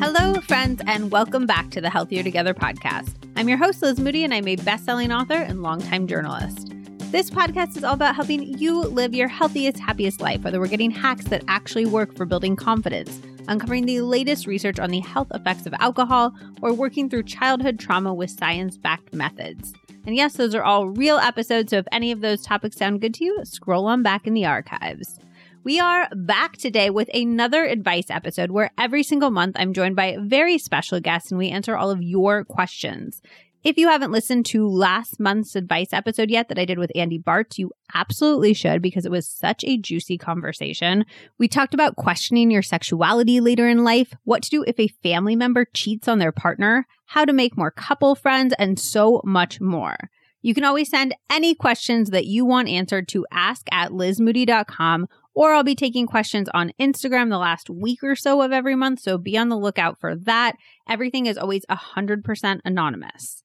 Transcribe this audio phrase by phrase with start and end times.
[0.00, 3.12] Hello, friends, and welcome back to the Healthier Together podcast.
[3.36, 6.72] I'm your host, Liz Moody, and I'm a best selling author and longtime journalist.
[7.12, 10.90] This podcast is all about helping you live your healthiest, happiest life, whether we're getting
[10.90, 15.66] hacks that actually work for building confidence, uncovering the latest research on the health effects
[15.66, 16.32] of alcohol,
[16.62, 19.74] or working through childhood trauma with science backed methods.
[20.06, 23.12] And yes, those are all real episodes, so if any of those topics sound good
[23.14, 25.18] to you, scroll on back in the archives.
[25.62, 30.16] We are back today with another advice episode where every single month I'm joined by
[30.18, 33.20] very special guests and we answer all of your questions.
[33.62, 37.18] If you haven't listened to last month's advice episode yet that I did with Andy
[37.18, 41.04] Bartz, you absolutely should because it was such a juicy conversation.
[41.36, 45.36] We talked about questioning your sexuality later in life, what to do if a family
[45.36, 50.08] member cheats on their partner, how to make more couple friends, and so much more.
[50.42, 55.52] You can always send any questions that you want answered to ask at lizmoody.com or
[55.52, 59.00] I'll be taking questions on Instagram the last week or so of every month.
[59.00, 60.56] So be on the lookout for that.
[60.88, 63.42] Everything is always 100% anonymous.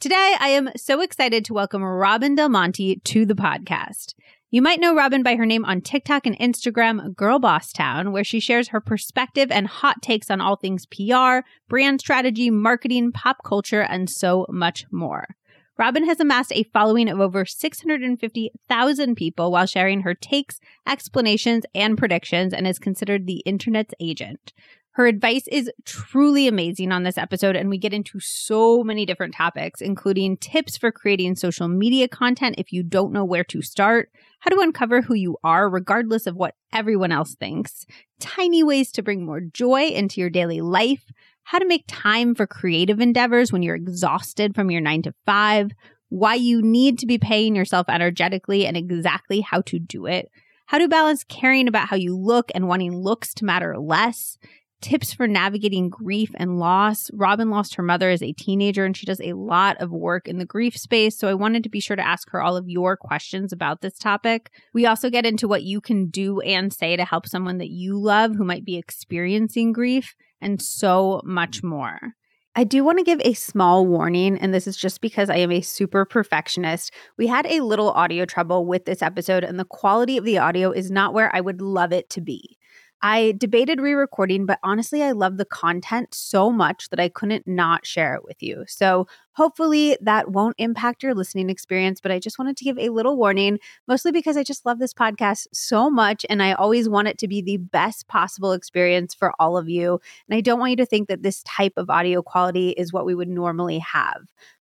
[0.00, 4.14] Today, I am so excited to welcome Robyn DelMonte to the podcast.
[4.50, 8.24] You might know Robyn by her name on TikTok and Instagram, Girl Boss Town, where
[8.24, 13.38] she shares her perspective and hot takes on all things PR, brand strategy, marketing, pop
[13.44, 15.36] culture, and so much more.
[15.78, 21.96] Robyn has amassed a following of over 650,000 people while sharing her takes, explanations, and
[21.96, 24.52] predictions and is considered the internet's agent.
[24.94, 29.34] Her advice is truly amazing on this episode, and we get into so many different
[29.34, 34.10] topics, including tips for creating social media content if you don't know where to start,
[34.40, 37.86] how to uncover who you are regardless of what everyone else thinks,
[38.20, 41.06] tiny ways to bring more joy into your daily life,
[41.44, 45.70] how to make time for creative endeavors when you're exhausted from your nine to five,
[46.08, 50.30] why you need to be paying yourself energetically and exactly how to do it,
[50.66, 54.38] how to balance caring about how you look and wanting looks to matter less
[54.82, 57.08] tips for navigating grief and loss.
[57.14, 60.38] Robyn lost her mother as a teenager and she does a lot of work in
[60.38, 61.16] the grief space.
[61.16, 63.96] So I wanted to be sure to ask her all of your questions about this
[63.96, 64.50] topic.
[64.74, 67.98] We also get into what you can do and say to help someone that you
[67.98, 72.14] love who might be experiencing grief and so much more.
[72.54, 75.50] I do want to give a small warning, and this is just because I am
[75.50, 76.92] a super perfectionist.
[77.16, 80.70] We had a little audio trouble with this episode, and the quality of the audio
[80.70, 82.58] is not where I would love it to be.
[83.04, 87.48] I debated re recording, but honestly, I love the content so much that I couldn't
[87.48, 88.64] not share it with you.
[88.68, 92.00] So hopefully that won't impact your listening experience.
[92.00, 93.58] But I just wanted to give a little warning,
[93.88, 96.24] mostly because I just love this podcast so much.
[96.30, 100.00] And I always want it to be the best possible experience for all of you.
[100.28, 103.04] And I don't want you to think that this type of audio quality is what
[103.04, 104.22] we would normally have.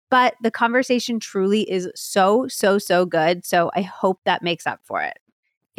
[0.10, 3.46] But the conversation truly is so, so, so good.
[3.46, 5.20] So I hope that makes up for it.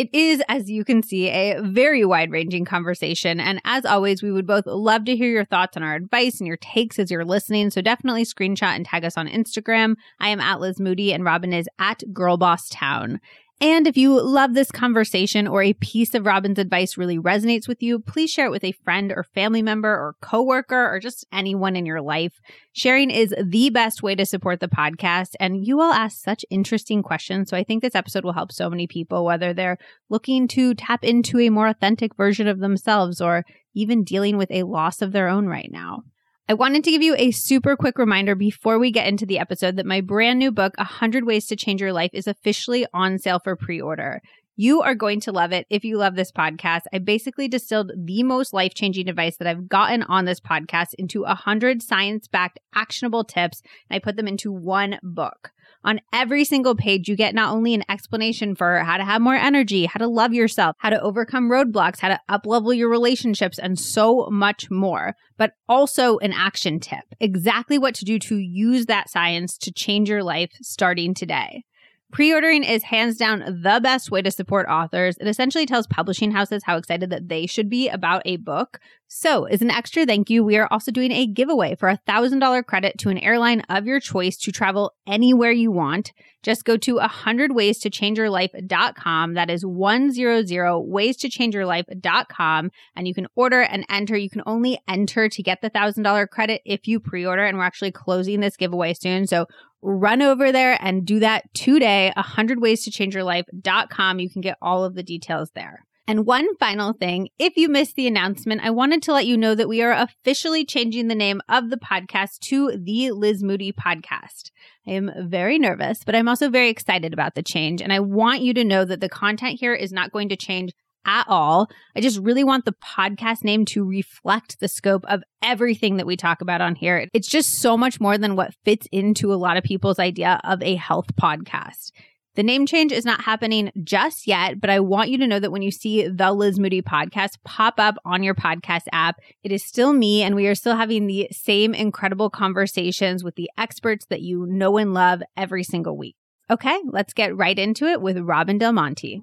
[0.01, 3.39] It is, as you can see, a very wide ranging conversation.
[3.39, 6.47] And as always, we would both love to hear your thoughts on our advice and
[6.47, 7.69] your takes as you're listening.
[7.69, 9.97] So definitely screenshot and tag us on Instagram.
[10.19, 13.21] I am at Liz Moody and Robyn is at Girl Boss Town.
[13.63, 17.83] And if you love this conversation or a piece of Robyn's advice really resonates with
[17.83, 21.77] you, please share it with a friend or family member or coworker or just anyone
[21.77, 22.41] in your life.
[22.73, 25.35] Sharing is the best way to support the podcast.
[25.39, 27.51] And you all ask such interesting questions.
[27.51, 29.79] So I think this episode will help so many people, whether they're
[30.09, 33.45] looking to tap into a more authentic version of themselves or
[33.75, 36.05] even dealing with a loss of their own right now.
[36.49, 39.77] I wanted to give you a super quick reminder before we get into the episode
[39.77, 43.39] that my brand new book, 100 Ways to Change Your Life, is officially on sale
[43.39, 44.21] for pre order.
[44.57, 46.83] You are going to love it if you love this podcast.
[46.93, 51.23] I basically distilled the most life changing advice that I've gotten on this podcast into
[51.23, 55.53] 100 science backed actionable tips, and I put them into one book.
[55.83, 59.35] On every single page, you get not only an explanation for how to have more
[59.35, 63.79] energy, how to love yourself, how to overcome roadblocks, how to uplevel your relationships, and
[63.79, 69.09] so much more, but also an action tip exactly what to do to use that
[69.09, 71.65] science to change your life starting today.
[72.13, 75.17] Pre ordering is hands down the best way to support authors.
[75.19, 78.81] It essentially tells publishing houses how excited that they should be about a book.
[79.07, 82.65] So, as an extra thank you, we are also doing a giveaway for a $1,000
[82.67, 86.13] credit to an airline of your choice to travel anywhere you want.
[86.43, 89.35] Just go to 100 ways to change your life.com.
[89.35, 90.49] That is 100
[90.87, 92.71] ways to change your life.com.
[92.97, 94.17] And you can order and enter.
[94.17, 97.45] You can only enter to get the $1,000 credit if you pre order.
[97.45, 99.27] And we're actually closing this giveaway soon.
[99.27, 99.47] So,
[99.83, 104.41] run over there and do that today 100 ways to change your life.com you can
[104.41, 105.85] get all of the details there.
[106.07, 109.55] And one final thing if you missed the announcement i wanted to let you know
[109.55, 114.51] that we are officially changing the name of the podcast to the liz moody podcast.
[114.87, 117.81] I am very nervous but i'm also very excited about the change.
[117.81, 120.73] And i want you to know that the content here is not going to change
[121.05, 121.71] at all.
[121.97, 126.17] I just really want the podcast name to reflect the scope of everything that we
[126.17, 127.09] talk about on here.
[127.13, 130.63] It's just so much more than what fits into a lot of people's idea of
[130.63, 131.91] a health podcast.
[132.37, 135.51] The name change is not happening just yet, but I want you to know that
[135.51, 139.65] when you see the Liz Moody podcast pop up on your podcast app, it is
[139.65, 144.23] still me, and we are still having the same incredible conversations with the experts that
[144.23, 146.15] you know and love every single week.
[146.49, 149.23] Okay, let's get right into it with Robyn DelMonte.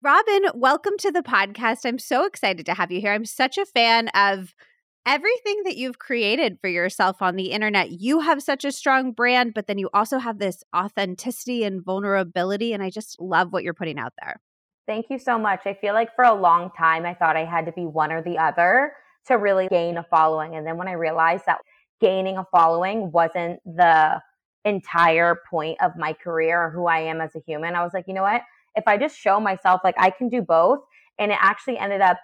[0.00, 1.78] Robyn, welcome to the podcast.
[1.84, 3.12] I'm so excited to have you here.
[3.12, 4.54] I'm such a fan of
[5.04, 7.90] everything that you've created for yourself on the internet.
[7.90, 12.72] You have such a strong brand, but then you also have this authenticity and vulnerability.
[12.72, 14.40] And I just love what you're putting out there.
[14.86, 15.62] Thank you so much.
[15.66, 18.22] I feel like for a long time, I thought I had to be one or
[18.22, 18.92] the other
[19.26, 20.54] to really gain a following.
[20.54, 21.58] And then when I realized that
[22.00, 24.22] gaining a following wasn't the
[24.64, 28.04] entire point of my career or who I am as a human, I was like,
[28.06, 28.42] you know what?
[28.78, 30.80] If I just show myself like I can do both,
[31.18, 32.18] and it actually ended up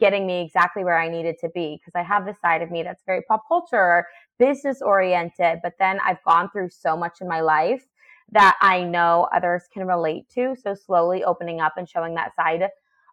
[0.00, 2.82] getting me exactly where I needed to be because I have this side of me
[2.82, 4.06] that's very pop culture,
[4.38, 7.84] business oriented, but then I've gone through so much in my life
[8.32, 10.56] that I know others can relate to.
[10.62, 12.66] So slowly opening up and showing that side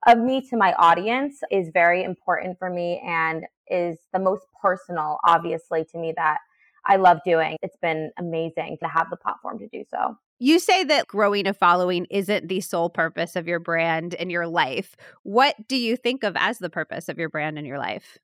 [0.07, 5.19] of me to my audience is very important for me and is the most personal,
[5.25, 6.37] obviously, to me that
[6.85, 7.57] I love doing.
[7.61, 10.17] It's been amazing to have the platform to do so.
[10.43, 14.47] You say that growing a following isn't the sole purpose of your brand and your
[14.47, 14.95] life.
[15.21, 18.17] What do you think of as the purpose of your brand and your life?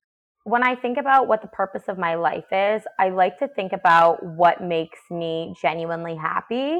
[0.43, 3.71] When I think about what the purpose of my life is, I like to think
[3.71, 6.79] about what makes me genuinely happy.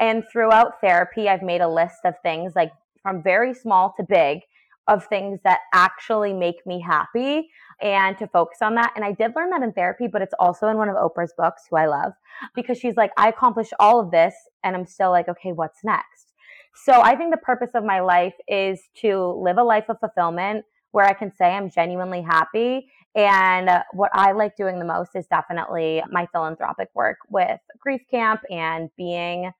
[0.00, 2.72] And throughout therapy, I've made a list of things like
[3.04, 4.40] from very small to big
[4.88, 7.48] of things that actually make me happy
[7.80, 8.92] and to focus on that.
[8.96, 11.62] And I did learn that in therapy, but it's also in one of Oprah's books,
[11.70, 12.12] who I love,
[12.54, 14.34] because she's like, I accomplished all of this
[14.64, 16.32] and I'm still like, okay, what's next?
[16.74, 20.64] So I think the purpose of my life is to live a life of fulfillment
[20.92, 22.88] where I can say I'm genuinely happy.
[23.14, 28.40] And what I like doing the most is definitely my philanthropic work with Grief Camp
[28.50, 29.50] and being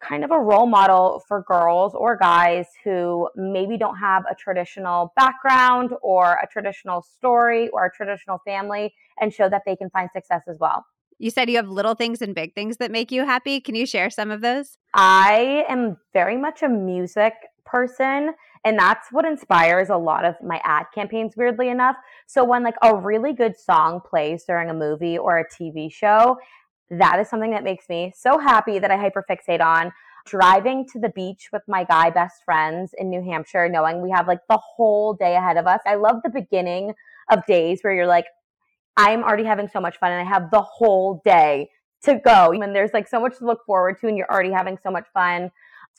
[0.00, 5.12] kind of a role model for girls or guys who maybe don't have a traditional
[5.16, 10.08] background or a traditional story or a traditional family and show that they can find
[10.12, 10.84] success as well.
[11.18, 13.60] You said you have little things and big things that make you happy.
[13.60, 14.78] Can you share some of those?
[14.94, 17.34] I am very much a music
[17.66, 18.34] person
[18.64, 21.96] and that's what inspires a lot of my ad campaigns weirdly enough
[22.26, 26.36] so when like a really good song plays during a movie or a tv show
[26.90, 29.92] that is something that makes me so happy that I hyperfixate on.
[30.26, 34.28] Driving to the beach with my guy best friends in New Hampshire, knowing we have
[34.28, 35.80] like the whole day ahead of us.
[35.86, 36.92] I love the beginning
[37.30, 38.26] of days where you're like,
[38.96, 41.70] I'm already having so much fun and I have the whole day
[42.02, 42.52] to go.
[42.52, 45.06] And there's like so much to look forward to and you're already having so much
[45.14, 45.50] fun.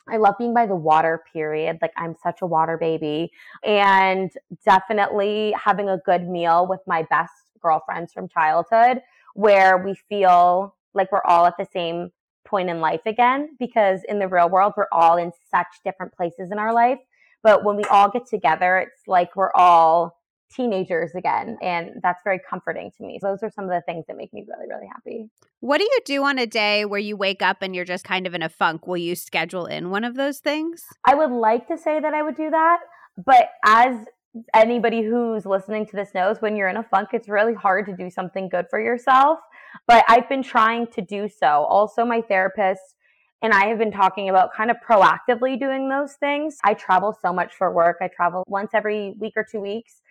[0.08, 1.78] I love being by the water, period.
[1.82, 3.32] Like, I'm such a water baby.
[3.64, 4.32] And
[4.66, 9.02] definitely having a good meal with my best girlfriends from childhood
[9.36, 12.10] where we feel like we're all at the same
[12.46, 16.52] point in life again because in the real world we're all in such different places
[16.52, 17.00] in our life.
[17.44, 20.18] But when we all get together it's like we're all
[20.52, 23.20] teenagers again and that's very comforting to me.
[23.22, 25.30] So those are some of the things that make me really really happy.
[25.60, 28.26] What do you do on a day where you wake up and you're just kind
[28.26, 28.88] of in a funk?
[28.88, 30.84] Will you schedule in one of those things?
[31.06, 32.80] I would like to say that i would do that
[33.26, 34.06] but as
[34.54, 37.96] anybody who's listening to this knows when you're in a funk, it's really hard to
[37.96, 39.40] do something good for yourself.
[39.88, 41.48] But I've been trying to do so.
[41.48, 42.96] Also, my therapist
[43.42, 46.58] and I have been talking about kind of proactively doing those things.
[46.64, 47.98] I travel so much for work.
[48.02, 50.02] I travel once every week or two weeks.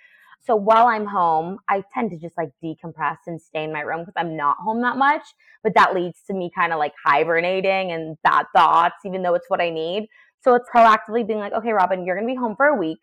[0.41, 4.01] So while I'm home, I tend to just like decompress and stay in my room
[4.01, 5.23] because I'm not home that much.
[5.63, 9.51] But that leads to me kind of like hibernating and bad thoughts, even though it's
[9.51, 10.09] what I need.
[10.41, 12.99] So it's proactively being like, okay, Robyn, you're going to be home for a week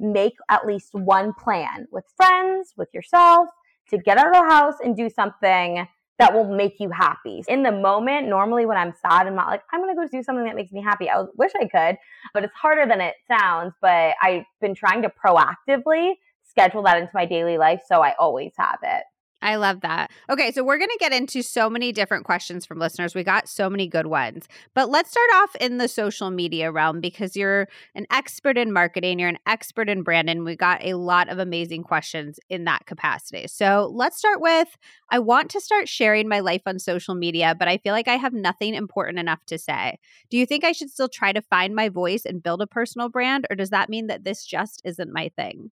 [0.00, 3.48] make at least one plan with friends, with yourself
[3.90, 5.86] to get out of the house and do something
[6.18, 7.42] that will make you happy.
[7.46, 10.44] In the moment, normally when I'm sad, I'm not like, I'm gonna go do something
[10.44, 11.08] that makes me happy.
[11.08, 11.96] I wish I could,
[12.34, 13.74] but it's harder than it sounds.
[13.80, 18.52] But I've been trying to proactively schedule that into my daily life so I always
[18.58, 19.04] have it.
[19.40, 20.10] I love that.
[20.28, 23.14] Okay, so we're going to get into so many different questions from listeners.
[23.14, 24.48] We got so many good ones.
[24.74, 29.20] But let's start off in the social media realm because you're an expert in marketing,
[29.20, 30.42] you're an expert in branding.
[30.42, 33.46] We got a lot of amazing questions in that capacity.
[33.46, 34.76] So let's start with
[35.08, 38.16] I want to start sharing my life on social media, but I feel like I
[38.16, 39.98] have nothing important enough to say.
[40.30, 43.08] Do you think I should still try to find my voice and build a personal
[43.08, 45.70] brand, or does that mean that this just isn't my thing?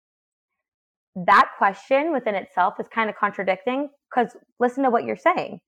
[1.15, 5.60] That question within itself is kind of contradicting because listen to what you're saying.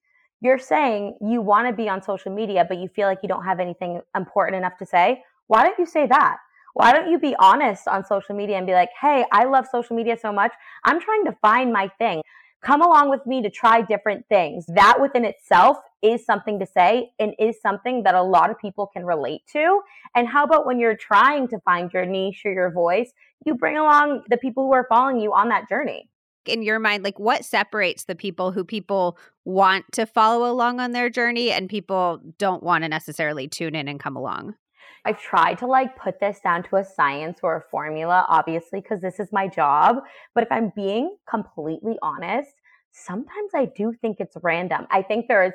[0.41, 3.43] You're saying you want to be on social media, but you feel like you don't
[3.43, 5.23] have anything important enough to say.
[5.47, 6.37] Why don't you say that?
[6.77, 9.95] why don't you be honest on social media and be like, hey, I love social
[9.95, 10.53] media so much.
[10.83, 12.21] I'm trying to find my thing.
[12.61, 14.67] Come along with me to try different things.
[14.67, 18.87] That within itself is something to say and is something that a lot of people
[18.87, 19.81] can relate to.
[20.15, 23.11] And how about when you're trying to find your niche or your voice,
[23.45, 26.09] you bring along the people who are following you on that journey?
[26.45, 30.93] In your mind, like what separates the people who people want to follow along on
[30.93, 34.55] their journey and people don't want to necessarily tune in and come along?
[35.03, 39.01] I've tried to like put this down to a science or a formula, obviously, because
[39.01, 39.97] this is my job.
[40.33, 42.51] But if I'm being completely honest,
[42.91, 44.87] sometimes I do think it's random.
[44.91, 45.53] I think there is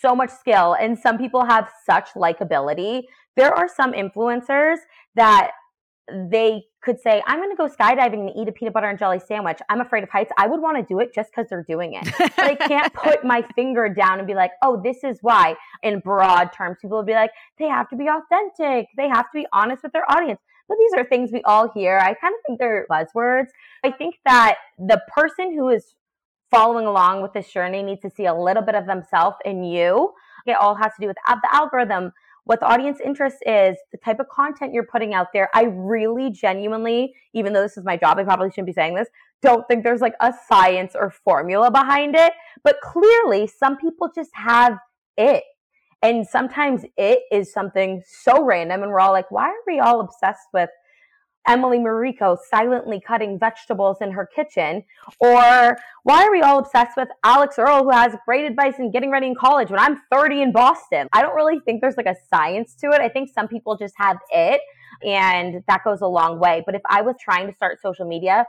[0.00, 3.02] so much skill and some people have such likability.
[3.36, 4.76] There are some influencers
[5.14, 5.52] that
[6.30, 9.20] they could say, I'm going to go skydiving and eat a peanut butter and jelly
[9.20, 9.58] sandwich.
[9.68, 10.32] I'm afraid of heights.
[10.36, 12.12] I would want to do it just because they're doing it.
[12.18, 15.54] but I can't put my finger down and be like, oh, this is why.
[15.82, 18.88] In broad terms, people will be like, they have to be authentic.
[18.96, 20.40] They have to be honest with their audience.
[20.68, 21.98] But these are things we all hear.
[21.98, 23.48] I kind of think they're buzzwords.
[23.84, 25.94] I think that the person who is
[26.52, 30.12] following along with this journey needs to see a little bit of themselves in you.
[30.46, 32.12] It all has to do with the algorithm,
[32.44, 35.48] what the audience interest is, the type of content you're putting out there.
[35.54, 39.08] I really genuinely, even though this is my job, I probably shouldn't be saying this,
[39.40, 42.32] don't think there's like a science or formula behind it.
[42.62, 44.76] But clearly, some people just have
[45.16, 45.44] it.
[46.02, 50.00] And sometimes it is something so random, and we're all like, why are we all
[50.00, 50.68] obsessed with
[51.46, 54.84] Emily Mariko silently cutting vegetables in her kitchen?
[55.18, 59.10] Or why are we all obsessed with Alix Earle, who has great advice in getting
[59.10, 61.08] ready in college when I'm 30 in Boston?
[61.12, 63.00] I don't really think there's like a science to it.
[63.00, 64.60] I think some people just have it,
[65.04, 66.62] and that goes a long way.
[66.64, 68.46] But if I was trying to start social media,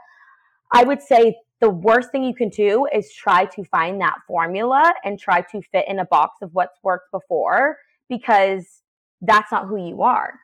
[0.72, 4.92] I would say the worst thing you can do is try to find that formula
[5.04, 8.82] and try to fit in a box of what's worked before because
[9.20, 10.34] that's not who you are.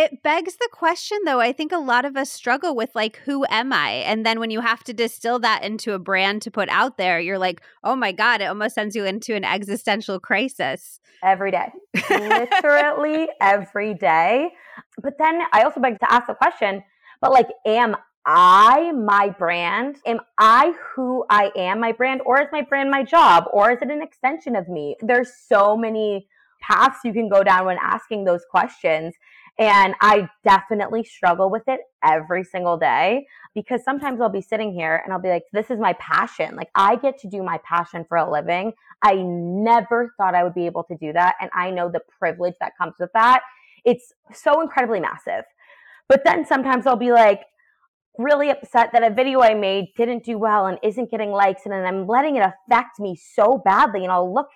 [0.00, 1.40] It begs the question, though.
[1.40, 3.90] I think a lot of us struggle with, like, who am I?
[3.90, 7.20] And then when you have to distill that into a brand to put out there,
[7.20, 11.00] you're like, oh my God, it almost sends you into an existential crisis.
[11.22, 11.70] Every day.
[12.10, 14.48] Literally every day.
[15.02, 16.82] But then I also beg to ask the question,
[17.20, 19.96] but like, am I my brand?
[20.06, 22.22] Am I who I am my brand?
[22.24, 23.44] Or is my brand my job?
[23.52, 24.96] Or is it an extension of me?
[25.02, 26.26] There's so many
[26.62, 29.14] paths you can go down when asking those questions.
[29.60, 35.02] And I definitely struggle with it every single day because sometimes I'll be sitting here
[35.04, 36.56] and I'll be like, this is my passion.
[36.56, 38.72] Like, I get to do my passion for a living.
[39.02, 41.34] I never thought I would be able to do that.
[41.42, 43.42] And I know the privilege that comes with that.
[43.84, 45.44] It's so incredibly massive.
[46.08, 47.42] But then sometimes I'll be like,
[48.18, 51.72] really upset that a video I made didn't do well and isn't getting likes, and
[51.72, 54.04] then I'm letting it affect me so badly.
[54.04, 54.48] And I'll look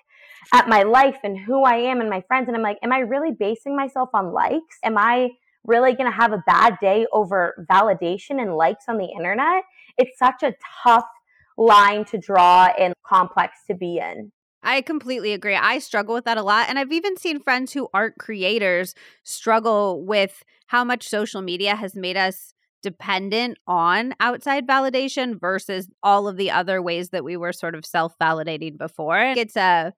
[0.52, 2.48] at my life and who I am and my friends.
[2.48, 4.78] And I'm like, am I really basing myself on likes?
[4.82, 5.30] Am I
[5.64, 9.64] really going to have a bad day over validation and likes on the internet?
[9.96, 11.06] It's such a tough
[11.56, 14.32] line to draw and complex to be in.
[14.62, 15.54] I completely agree.
[15.54, 16.68] I struggle with that a lot.
[16.68, 21.94] And I've even seen friends who aren't creators struggle with how much social media has
[21.94, 27.52] made us dependent on outside validation versus all of the other ways that we were
[27.52, 29.18] sort of self validating before.
[29.18, 29.92] It's a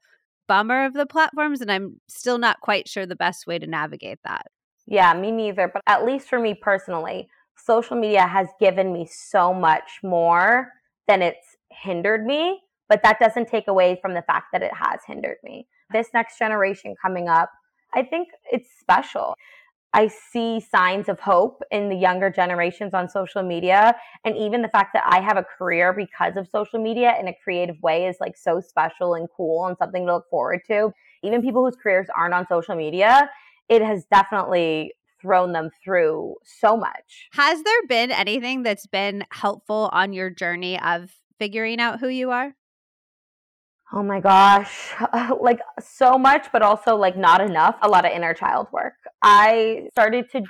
[0.48, 4.18] bummer of the platforms, and I'm still not quite sure the best way to navigate
[4.24, 4.46] that.
[4.86, 5.68] Yeah, me neither.
[5.72, 10.72] But at least for me personally, social media has given me so much more
[11.08, 12.60] than it's hindered me.
[12.88, 15.66] But that doesn't take away from the fact that it has hindered me.
[15.92, 17.50] This next generation coming up,
[17.94, 19.34] I think it's special.
[19.96, 23.96] I see signs of hope in the younger generations on social media.
[24.26, 27.34] And even the fact that I have a career because of social media in a
[27.42, 30.92] creative way is like so special and cool and something to look forward to.
[31.22, 33.30] Even people whose careers aren't on social media,
[33.70, 37.30] it has definitely thrown them through so much.
[37.32, 42.32] Has there been anything that's been helpful on your journey of figuring out who you
[42.32, 42.54] are?
[43.92, 44.94] Oh my gosh,
[45.40, 47.76] like so much, but also like not enough.
[47.82, 48.94] A lot of inner child work.
[49.22, 50.42] I started to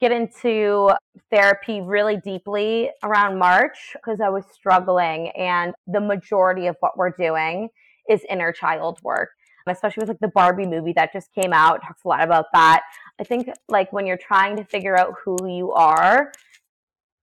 [0.00, 0.90] get into
[1.30, 7.10] therapy really deeply around March because I was struggling, and the majority of what we're
[7.10, 7.70] doing
[8.10, 9.30] is inner child work,
[9.66, 11.80] especially with like the Barbie movie that just came out.
[11.82, 12.82] Talks a lot about that.
[13.18, 16.32] I think like when you're trying to figure out who you are,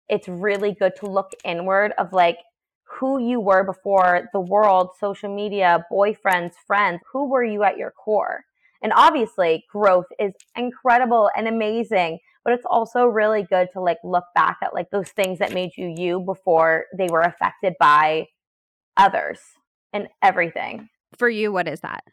[0.08, 2.40] it's really good to look inward of like
[3.00, 7.00] who you were before the world, social media, boyfriends, friends.
[7.14, 8.44] Who were you at your core?
[8.82, 14.26] And obviously, growth is incredible and amazing, but it's also really good to like look
[14.36, 18.28] back at like those things that made you you before they were affected by
[18.98, 19.40] others
[19.94, 20.90] and everything.
[21.18, 22.04] For you, what is that?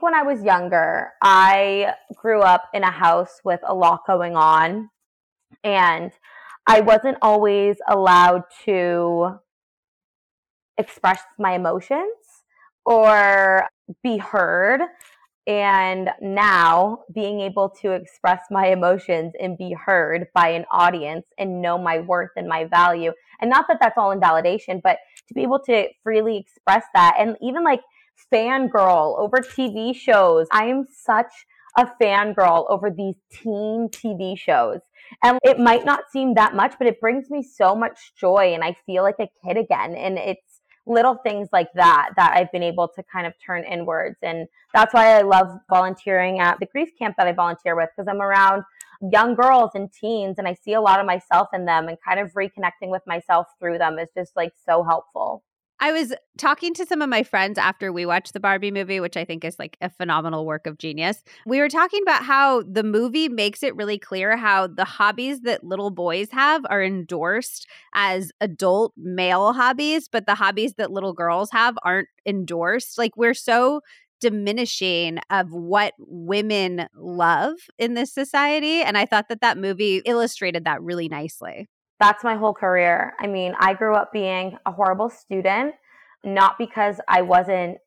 [0.00, 4.90] When I was younger, I grew up in a house with a lot going on,
[5.64, 6.12] and
[6.66, 9.38] I wasn't always allowed to
[10.78, 12.44] express my emotions
[12.84, 13.68] or
[14.02, 14.80] be heard.
[15.48, 21.62] And now being able to express my emotions and be heard by an audience and
[21.62, 23.12] know my worth and my value.
[23.40, 27.36] And not that that's all invalidation, but to be able to freely express that and
[27.40, 27.80] even like
[28.32, 30.48] fangirl over TV shows.
[30.50, 31.32] I am such
[31.78, 34.80] a fangirl over these teen TV shows.
[35.22, 38.64] And it might not seem that much, but it brings me so much joy and
[38.64, 39.94] I feel like a kid again.
[39.94, 40.45] And it's
[40.86, 44.16] little things like that that I've been able to kind of turn inwards.
[44.22, 48.08] And that's why I love volunteering at the grief camp that I volunteer with because
[48.08, 48.62] I'm around
[49.12, 52.20] young girls and teens and I see a lot of myself in them and kind
[52.20, 55.42] of reconnecting with myself through them is just like so helpful.
[55.78, 59.16] I was talking to some of my friends after we watched the Barbie movie, which
[59.16, 61.22] I think is like a phenomenal work of genius.
[61.44, 65.64] We were talking about how the movie makes it really clear how the hobbies that
[65.64, 71.50] little boys have are endorsed as adult male hobbies, but the hobbies that little girls
[71.50, 72.96] have aren't endorsed.
[72.96, 73.82] Like we're so
[74.20, 78.80] diminishing of what women love in this society.
[78.80, 81.68] And I thought that that movie illustrated that really nicely
[81.98, 83.14] that's my whole career.
[83.18, 85.74] I mean, I grew up being a horrible student,
[86.24, 87.78] not because I wasn't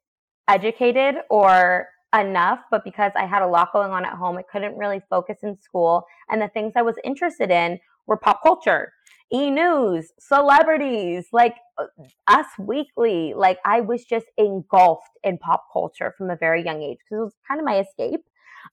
[0.48, 1.88] educated or
[2.18, 4.38] enough, but because I had a lot going on at home.
[4.38, 6.06] I couldn't really focus in school.
[6.30, 8.92] And the things I was interested in were pop culture,
[9.32, 11.86] e news, celebrities, like uh,
[12.28, 13.34] Us Weekly.
[13.36, 17.24] Like I was just engulfed in pop culture from a very young age because it
[17.26, 18.26] was kind of my escape.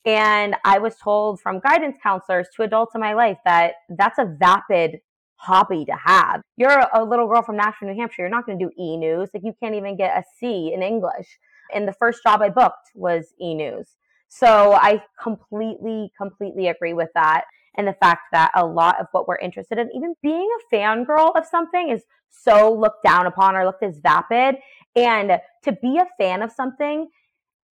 [0.05, 4.25] And I was told from guidance counselors to adults in my life that that's a
[4.25, 5.01] vapid
[5.37, 6.43] hobby to have.
[6.57, 8.23] You're a little girl from Nashua, New Hampshire.
[8.23, 9.31] You're not going to do e news.
[9.33, 11.39] Like, you can't even get a C in English.
[11.75, 13.97] And the first job I booked was e news.
[14.29, 17.45] So I completely, completely agree with that.
[17.77, 21.37] And the fact that a lot of what we're interested in, even being a fangirl
[21.37, 24.57] of something, is so looked down upon or looked as vapid.
[24.95, 27.09] And to be a fan of something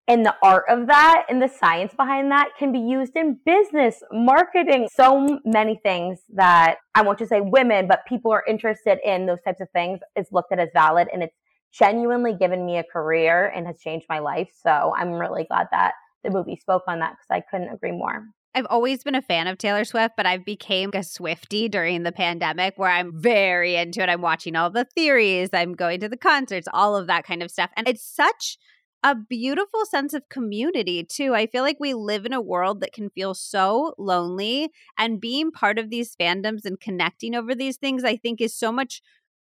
[0.08, 4.02] and the art of that and the science behind that can be used in business,
[4.10, 9.26] marketing, so many things that I won't just say women, but people are interested in
[9.26, 11.36] those types of things is looked at as valid and it's
[11.72, 14.48] genuinely given me a career and has changed my life.
[14.62, 15.92] So I'm really glad that
[16.24, 18.24] the movie spoke on that because I couldn't agree more.
[18.54, 22.12] I've always been a fan of Taylor Swift, but I've became a Swiftie during the
[22.12, 24.08] pandemic where I'm very into it.
[24.08, 27.50] I'm watching all the theories, I'm going to the concerts, all of that kind of
[27.50, 27.70] stuff.
[27.76, 28.56] And it's such
[29.04, 31.34] a beautiful sense of community too.
[31.34, 35.52] I feel like we live in a world that can feel so lonely and being
[35.52, 39.00] part of these fandoms and connecting over these things I think is so much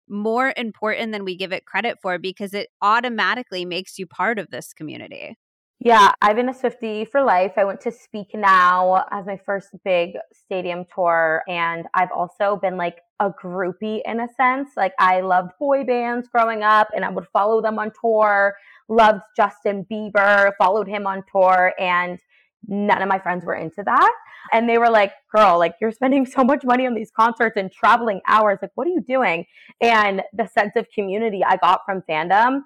[0.09, 4.51] more important than we give it credit for because it automatically makes you part of
[4.51, 5.37] this community.
[5.83, 7.53] Yeah, I've been a Swiftie for life.
[7.57, 11.41] I went to Speak Now as my first big stadium tour.
[11.47, 14.69] And I've also been like a groupie in a sense.
[14.77, 18.53] Like I loved boy bands growing up and I would follow them on tour
[18.91, 22.19] loved Justin Bieber, followed him on tour, and
[22.67, 24.13] none of my friends were into that.
[24.51, 27.71] And they were like, girl, like you're spending so much money on these concerts and
[27.71, 28.59] traveling hours.
[28.61, 29.45] Like, what are you doing?
[29.81, 32.61] And the sense of community I got from fandom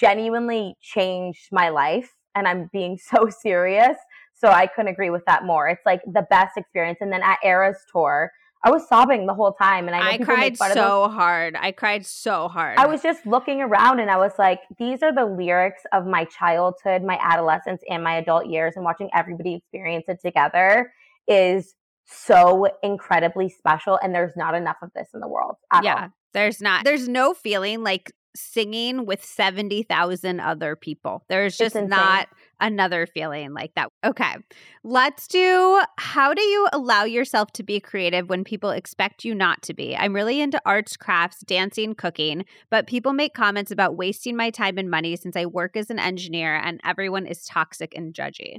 [0.00, 2.14] genuinely changed my life.
[2.34, 3.96] And I'm being so serious.
[4.34, 5.68] So I couldn't agree with that more.
[5.68, 6.98] It's like the best experience.
[7.00, 8.32] And then at Eras tour,
[8.64, 11.54] I was sobbing the whole time, and I, I cried so hard.
[11.54, 12.78] I cried so hard.
[12.78, 16.24] I was just looking around, and I was like, "These are the lyrics of my
[16.24, 20.94] childhood, my adolescence, and my adult years." And watching everybody experience it together
[21.28, 21.74] is
[22.06, 23.98] so incredibly special.
[24.02, 25.56] And there's not enough of this in the world.
[25.82, 26.08] yeah, all.
[26.32, 26.84] there's not.
[26.84, 31.24] There's no feeling like singing with 70,000 other people.
[31.28, 32.28] There's just not
[32.60, 33.90] another feeling like that.
[34.04, 34.36] Okay.
[34.82, 39.62] Let's do how do you allow yourself to be creative when people expect you not
[39.62, 39.96] to be?
[39.96, 44.78] I'm really into arts, crafts, dancing, cooking, but people make comments about wasting my time
[44.78, 48.58] and money since I work as an engineer and everyone is toxic and judgy.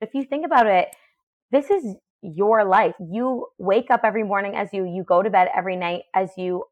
[0.00, 0.88] If you think about it,
[1.50, 2.94] this is your life.
[2.98, 6.64] You wake up every morning as you, you go to bed every night as you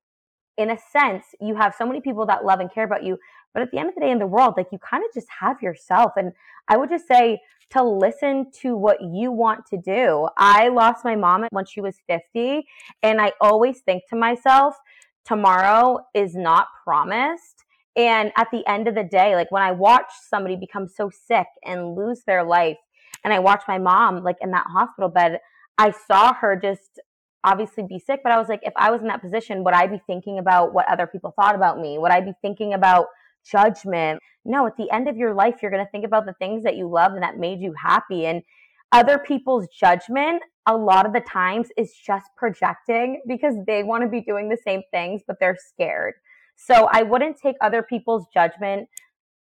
[0.56, 3.18] in a sense, you have so many people that love and care about you.
[3.54, 5.28] But at the end of the day in the world, like you kind of just
[5.40, 6.12] have yourself.
[6.16, 6.32] And
[6.68, 10.28] I would just say to listen to what you want to do.
[10.36, 12.64] I lost my mom when she was 50.
[13.02, 14.76] And I always think to myself,
[15.24, 17.64] tomorrow is not promised.
[17.96, 21.46] And at the end of the day, like when I watch somebody become so sick
[21.64, 22.78] and lose their life,
[23.24, 25.38] and I watch my mom like in that hospital bed,
[25.78, 27.00] I saw her just
[27.44, 29.87] obviously be sick, but I was like, if I was in that position, would I
[29.87, 31.98] be thinking about what other people thought about me?
[31.98, 33.07] Would I be thinking about
[33.44, 34.20] judgment.
[34.44, 36.76] No, at the end of your life, you're going to think about the things that
[36.76, 38.26] you love and that made you happy.
[38.26, 38.42] And
[38.90, 44.09] other people's judgment, a lot of the times, is just projecting because they want to
[44.09, 46.14] be doing the same things, but they're scared.
[46.57, 48.88] So I wouldn't take other people's judgment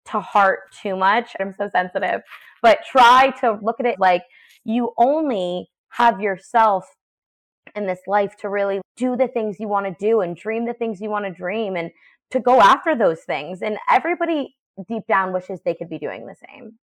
[0.06, 1.30] to heart too much.
[1.38, 2.22] I'm so sensitive,
[2.62, 4.22] but try to look at it like
[4.64, 6.84] you only have yourself
[7.74, 10.74] in this life to really do the things you want to do and dream the
[10.74, 11.90] things you want to dream and
[12.30, 13.62] to go after those things.
[13.62, 14.56] And everybody
[14.88, 16.78] deep down wishes they could be doing the same.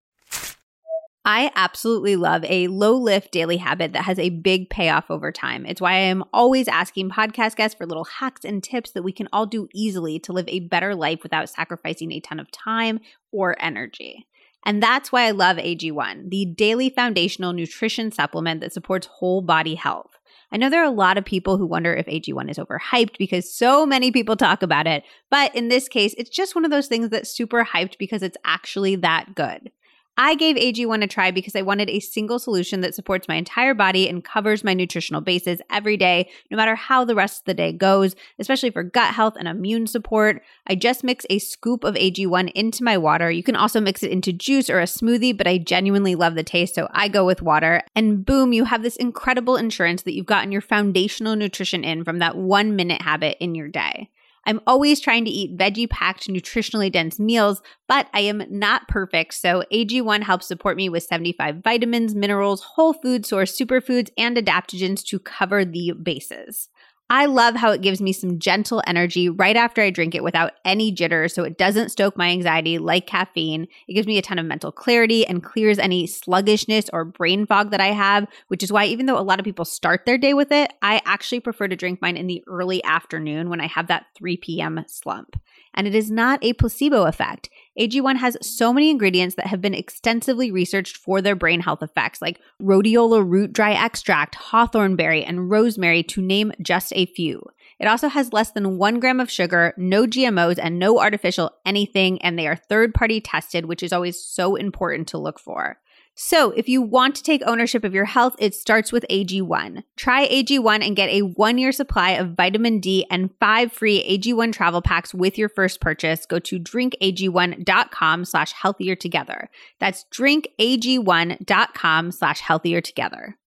[1.27, 5.65] I absolutely love a low lift daily habit that has a big payoff over time.
[5.65, 9.11] It's why I am always asking podcast guests for little hacks and tips that we
[9.11, 12.99] can all do easily to live a better life without sacrificing a ton of time
[13.31, 14.27] or energy.
[14.67, 19.75] And that's why I love AG1, the daily foundational nutrition supplement that supports whole body
[19.75, 20.19] health.
[20.51, 23.53] I know there are a lot of people who wonder if AG1 is overhyped because
[23.53, 26.87] so many people talk about it, but in this case, it's just one of those
[26.87, 29.71] things that's super hyped because it's actually that good.
[30.17, 33.73] I gave AG1 a try because I wanted a single solution that supports my entire
[33.73, 37.53] body and covers my nutritional bases every day, no matter how the rest of the
[37.53, 40.41] day goes, especially for gut health and immune support.
[40.67, 43.29] I just mix a scoop of AG1 into my water.
[43.29, 46.43] You can also mix it into juice or a smoothie, but I genuinely love the
[46.43, 47.81] taste, so I go with water.
[47.93, 52.19] And boom, you have this incredible insurance that you've gotten your foundational nutrition in from
[52.19, 54.09] that one minute habit in your day.
[54.45, 59.33] I'm always trying to eat veggie packed, nutritionally dense meals, but I am not perfect.
[59.33, 65.03] So AG1 helps support me with 75 vitamins, minerals, whole food source superfoods, and adaptogens
[65.05, 66.69] to cover the bases.
[67.09, 70.53] I love how it gives me some gentle energy right after I drink it without
[70.65, 73.67] any jitters, so it doesn't stoke my anxiety like caffeine.
[73.87, 77.69] It gives me a ton of mental clarity and clears any sluggishness or brain fog
[77.71, 80.33] that I have, which is why even though a lot of people start their day
[80.33, 83.85] with it, I actually prefer to drink mine in the early afternoon when I have
[83.87, 84.83] that 3 p.m.
[84.87, 85.39] slump.
[85.75, 87.49] And it is not a placebo effect.
[87.77, 92.21] AG1 has so many ingredients that have been extensively researched for their brain health effects,
[92.21, 97.43] like rhodiola root dry extract, hawthorn berry, and rosemary, to name just a few.
[97.79, 102.21] It also has less than one gram of sugar, no GMOs, and no artificial anything,
[102.21, 105.77] and they are third party tested, which is always so important to look for.
[106.17, 109.83] So, if you want to take ownership of your health, it starts with AG1.
[109.97, 114.53] Try AG1 and get a one year supply of vitamin D and five free AG1
[114.53, 116.25] travel packs with your first purchase.
[116.25, 119.49] Go to drinkag1.com slash healthier together.
[119.81, 123.37] That's drinkag1.com slash healthier together.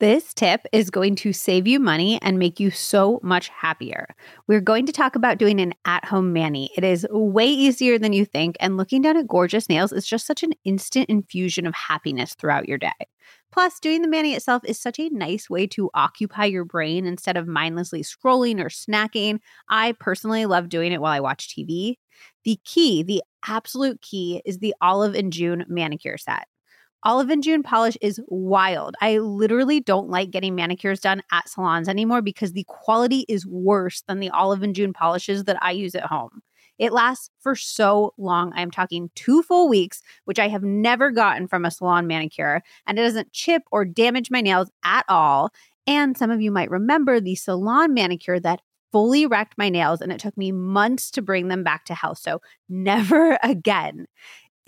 [0.00, 4.06] This tip is going to save you money and make you so much happier.
[4.46, 6.70] We're going to talk about doing an at home mani.
[6.74, 10.26] It is way easier than you think, and looking down at gorgeous nails is just
[10.26, 12.88] such an instant infusion of happiness throughout your day.
[13.52, 17.36] Plus, doing the mani itself is such a nice way to occupy your brain instead
[17.36, 19.38] of mindlessly scrolling or snacking.
[19.68, 21.96] I personally love doing it while I watch TV.
[22.44, 26.46] The key, the absolute key, is the Olive and June manicure set.
[27.02, 28.94] Olive and June polish is wild.
[29.00, 34.02] I literally don't like getting manicures done at salons anymore because the quality is worse
[34.02, 36.42] than the Olive and June polishes that I use at home.
[36.78, 38.52] It lasts for so long.
[38.54, 42.98] I'm talking two full weeks, which I have never gotten from a salon manicure, and
[42.98, 45.50] it doesn't chip or damage my nails at all.
[45.86, 50.10] And some of you might remember the salon manicure that fully wrecked my nails, and
[50.10, 52.18] it took me months to bring them back to health.
[52.18, 54.06] So, never again.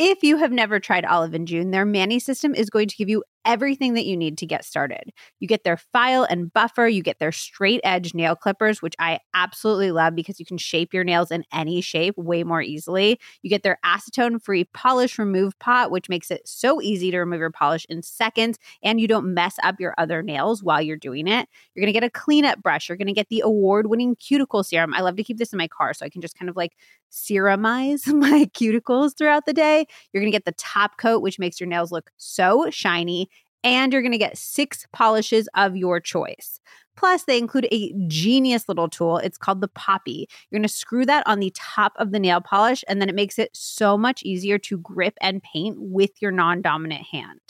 [0.04, 3.08] If you have never tried Olive and June, their Mani System is going to give
[3.08, 5.12] you everything that you need to get started.
[5.40, 9.20] You get their file and buffer, you get their straight edge nail clippers, which I
[9.34, 13.18] absolutely love because you can shape your nails in any shape way more easily.
[13.42, 17.40] You get their acetone free polish remove pot, which makes it so easy to remove
[17.40, 21.26] your polish in seconds and you don't mess up your other nails while you're doing
[21.26, 21.48] it.
[21.74, 24.62] You're going to get a cleanup brush, you're going to get the award winning cuticle
[24.62, 24.94] serum.
[24.94, 26.72] I love to keep this in my car so I can just kind of like
[27.12, 29.86] serumize my cuticles throughout the day.
[30.12, 33.28] You're going to get the top coat, which makes your nails look so shiny
[33.64, 36.60] and you're going to get six polishes of your choice.
[36.96, 39.16] Plus, they include a genius little tool.
[39.18, 40.28] It's called the Poppy.
[40.50, 43.14] You're going to screw that on the top of the nail polish, and then it
[43.14, 47.40] makes it so much easier to grip and paint with your non dominant hand.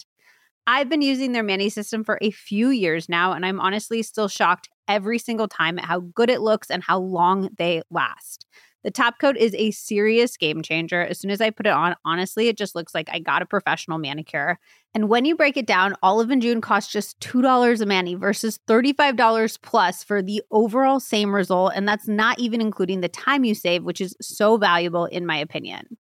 [0.67, 4.29] I've been using their mani system for a few years now, and I'm honestly still
[4.29, 8.47] shocked every single time at how good it looks and how long they last.
[8.85, 11.03] The top coat is a serious game changer.
[11.03, 13.47] As soon as I put it on, honestly, it just looks like I got a
[13.47, 14.59] professional manicure.
[14.95, 18.59] And when you break it down, Olive and June cost just $2 a mani versus
[18.69, 21.73] $35 plus for the overall same result.
[21.75, 25.37] And that's not even including the time you save, which is so valuable in my
[25.37, 25.97] opinion.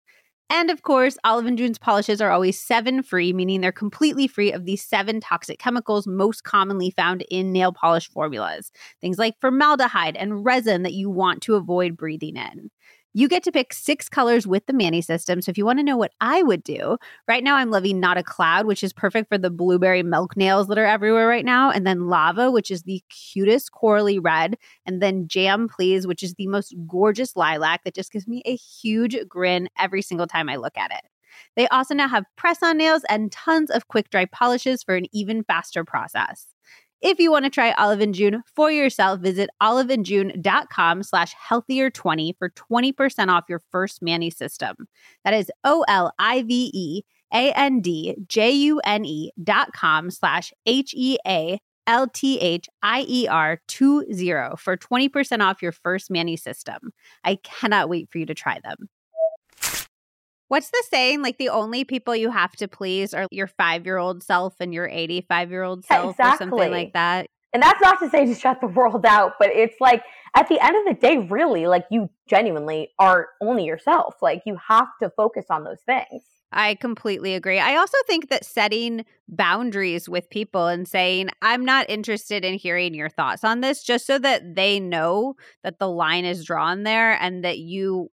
[0.53, 4.51] And of course, Olive and June's polishes are always seven free, meaning they're completely free
[4.51, 8.69] of the seven toxic chemicals most commonly found in nail polish formulas.
[8.99, 12.69] Things like formaldehyde and resin that you want to avoid breathing in.
[13.13, 15.41] You get to pick six colors with the Mani System.
[15.41, 16.97] So if you want to know what I would do,
[17.27, 20.67] right now I'm loving Not a Cloud, which is perfect for the blueberry milk nails
[20.67, 21.71] that are everywhere right now.
[21.71, 24.55] And then Lava, which is the cutest corally red.
[24.85, 28.55] And then Jam Please, which is the most gorgeous lilac that just gives me a
[28.55, 31.01] huge grin every single time I look at it.
[31.57, 35.07] They also now have press on nails and tons of quick dry polishes for an
[35.11, 36.47] even faster process.
[37.01, 42.49] If you want to try Olive and June for yourself, visit oliveandjune.com slash healthier20 for
[42.51, 44.75] 20% off your first Mani System.
[45.23, 47.01] That is O-L-I-V-E
[47.33, 56.91] A-N-D-J-U-N-E dot com slash H-E-A L-T-H-I-E-R 20 for 20% off your first Mani System.
[57.23, 58.89] I cannot wait for you to try them.
[60.51, 61.21] What's the saying?
[61.21, 64.73] Like the only people you have to please are your five year old self and
[64.73, 66.33] your 85 year old self exactly.
[66.33, 67.27] or something like that.
[67.53, 70.03] And that's not to say to shut the world out, but it's like
[70.35, 74.15] at the end of the day, really, like you genuinely are only yourself.
[74.21, 76.21] Like you have to focus on those things.
[76.51, 77.59] I completely agree.
[77.59, 82.93] I also think that setting boundaries with people and saying, I'm not interested in hearing
[82.93, 87.13] your thoughts on this, just so that they know that the line is drawn there
[87.13, 88.09] and that you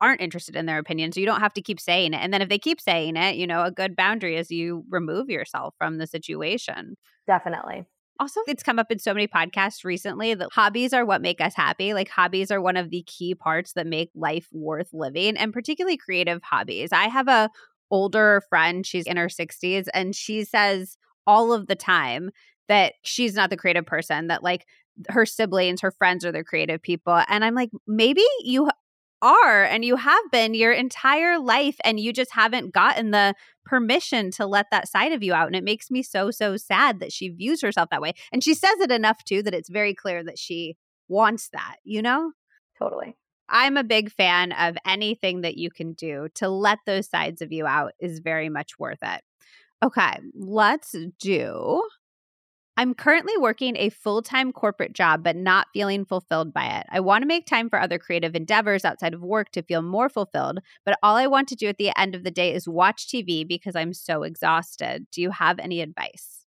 [0.00, 1.12] aren't interested in their opinion.
[1.12, 2.20] So you don't have to keep saying it.
[2.20, 5.28] And then if they keep saying it, you know, a good boundary is you remove
[5.28, 6.96] yourself from the situation.
[7.26, 7.86] Definitely.
[8.18, 11.54] Also, it's come up in so many podcasts recently that hobbies are what make us
[11.54, 11.92] happy.
[11.92, 15.98] Like, hobbies are one of the key parts that make life worth living, and particularly
[15.98, 16.92] creative hobbies.
[16.92, 17.50] I have a
[17.90, 22.30] older friend, she's in her 60s, and she says all of the time
[22.68, 24.64] that she's not the creative person, that like
[25.08, 27.22] her siblings, her friends are the creative people.
[27.28, 28.70] And I'm like, maybe you
[29.26, 33.34] are and you have been your entire life and you just haven't gotten the
[33.64, 37.00] permission to let that side of you out and it makes me so so sad
[37.00, 39.94] that she views herself that way and she says it enough too that it's very
[39.94, 40.76] clear that she
[41.08, 42.32] wants that you know?
[42.78, 43.16] Totally.
[43.48, 47.52] I'm a big fan of anything that you can do to let those sides of
[47.52, 49.22] you out is very much worth it.
[49.84, 51.82] Okay let's do
[52.78, 56.86] I'm currently working a full time corporate job, but not feeling fulfilled by it.
[56.90, 60.10] I want to make time for other creative endeavors outside of work to feel more
[60.10, 63.06] fulfilled, but all I want to do at the end of the day is watch
[63.06, 65.06] TV because I'm so exhausted.
[65.10, 66.44] Do you have any advice?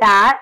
[0.00, 0.40] That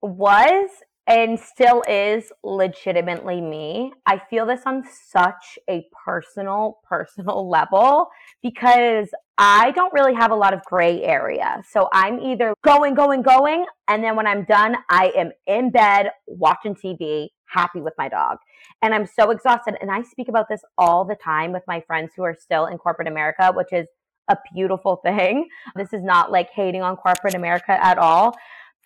[0.00, 0.70] was
[1.06, 3.92] and still is legitimately me.
[4.06, 8.08] I feel this on such a personal, personal level
[8.40, 9.08] because
[9.44, 11.64] I don't really have a lot of gray area.
[11.68, 16.10] So I'm either going, going, going, and then when I'm done, I am in bed
[16.28, 18.38] watching TV, happy with my dog.
[18.82, 19.74] And I'm so exhausted.
[19.80, 22.78] And I speak about this all the time with my friends who are still in
[22.78, 23.88] corporate America, which is
[24.28, 25.48] a beautiful thing.
[25.74, 28.36] This is not like hating on corporate America at all.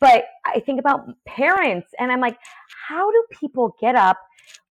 [0.00, 2.38] But I think about parents and I'm like,
[2.88, 4.16] how do people get up,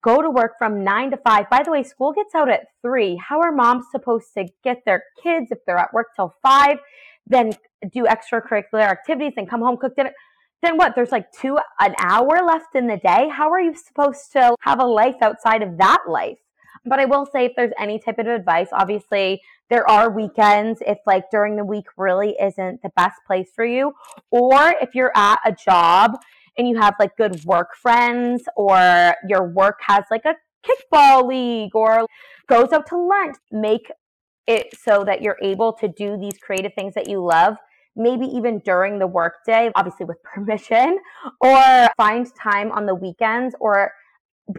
[0.04, 1.50] go to work from nine to five?
[1.50, 3.16] By the way, school gets out at three.
[3.18, 6.78] How are moms supposed to get their kids if they're at work till five,
[7.26, 7.54] then
[7.92, 10.12] do extracurricular activities and come home, cook dinner?
[10.62, 10.94] Then what?
[10.96, 13.28] There's like two, an hour left in the day.
[13.30, 16.38] How are you supposed to have a life outside of that life?
[16.86, 20.98] But I will say, if there's any type of advice, obviously there are weekends if
[21.06, 23.94] like during the week really isn't the best place for you,
[24.32, 26.18] or if you're at a job
[26.58, 30.36] and you have like good work friends, or your work has like a
[30.66, 32.06] kickball league or
[32.48, 33.92] goes out to lunch, make
[34.48, 37.56] it so that you're able to do these creative things that you love
[37.96, 40.98] maybe even during the workday, obviously with permission,
[41.42, 43.92] or find time on the weekends or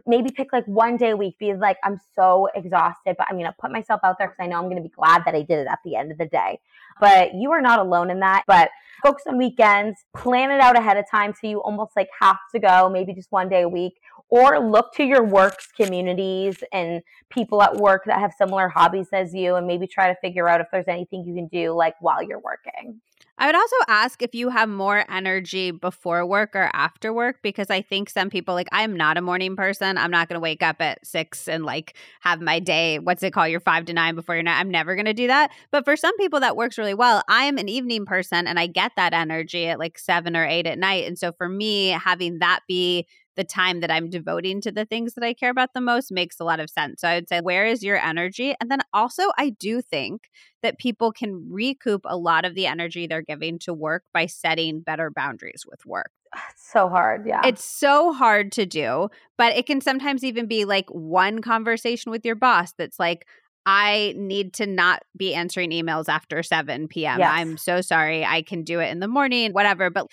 [0.06, 3.54] maybe pick like one day a week be like I'm so exhausted, but I'm gonna
[3.58, 5.66] put myself out there because I know I'm gonna be glad that I did it
[5.66, 6.58] at the end of the day.
[7.00, 8.44] But you are not alone in that.
[8.46, 8.70] But
[9.02, 12.58] focus on weekends, plan it out ahead of time so you almost like have to
[12.58, 17.62] go maybe just one day a week, or look to your works communities and people
[17.62, 20.66] at work that have similar hobbies as you and maybe try to figure out if
[20.72, 23.00] there's anything you can do like while you're working.
[23.36, 27.68] I would also ask if you have more energy before work or after work because
[27.68, 29.98] I think some people like I'm not a morning person.
[29.98, 33.32] I'm not going to wake up at 6 and like have my day, what's it
[33.32, 34.60] called, your 5 to 9 before your night.
[34.60, 35.50] I'm never going to do that.
[35.72, 37.22] But for some people that works really well.
[37.28, 40.66] I am an evening person and I get that energy at like 7 or 8
[40.68, 41.06] at night.
[41.06, 45.14] And so for me having that be the time that I'm devoting to the things
[45.14, 47.00] that I care about the most makes a lot of sense.
[47.00, 48.54] So I would say, where is your energy?
[48.60, 50.28] And then also, I do think
[50.62, 54.80] that people can recoup a lot of the energy they're giving to work by setting
[54.80, 56.10] better boundaries with work.
[56.34, 57.26] Ah, it's so hard.
[57.26, 57.42] Yeah.
[57.44, 62.24] It's so hard to do, but it can sometimes even be like one conversation with
[62.24, 63.26] your boss that's like,
[63.66, 67.20] I need to not be answering emails after 7 p.m.
[67.20, 67.30] Yes.
[67.32, 68.22] I'm so sorry.
[68.24, 69.88] I can do it in the morning, whatever.
[69.88, 70.08] But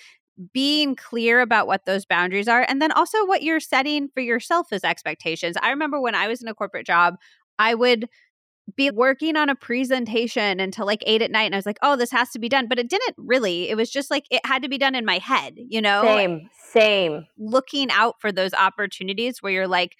[0.52, 4.68] being clear about what those boundaries are and then also what you're setting for yourself
[4.72, 5.56] as expectations.
[5.60, 7.16] I remember when I was in a corporate job,
[7.58, 8.08] I would
[8.76, 11.44] be working on a presentation until like eight at night.
[11.44, 12.68] And I was like, oh, this has to be done.
[12.68, 13.68] But it didn't really.
[13.68, 16.02] It was just like it had to be done in my head, you know?
[16.02, 17.26] Same, same.
[17.38, 19.96] Looking out for those opportunities where you're like,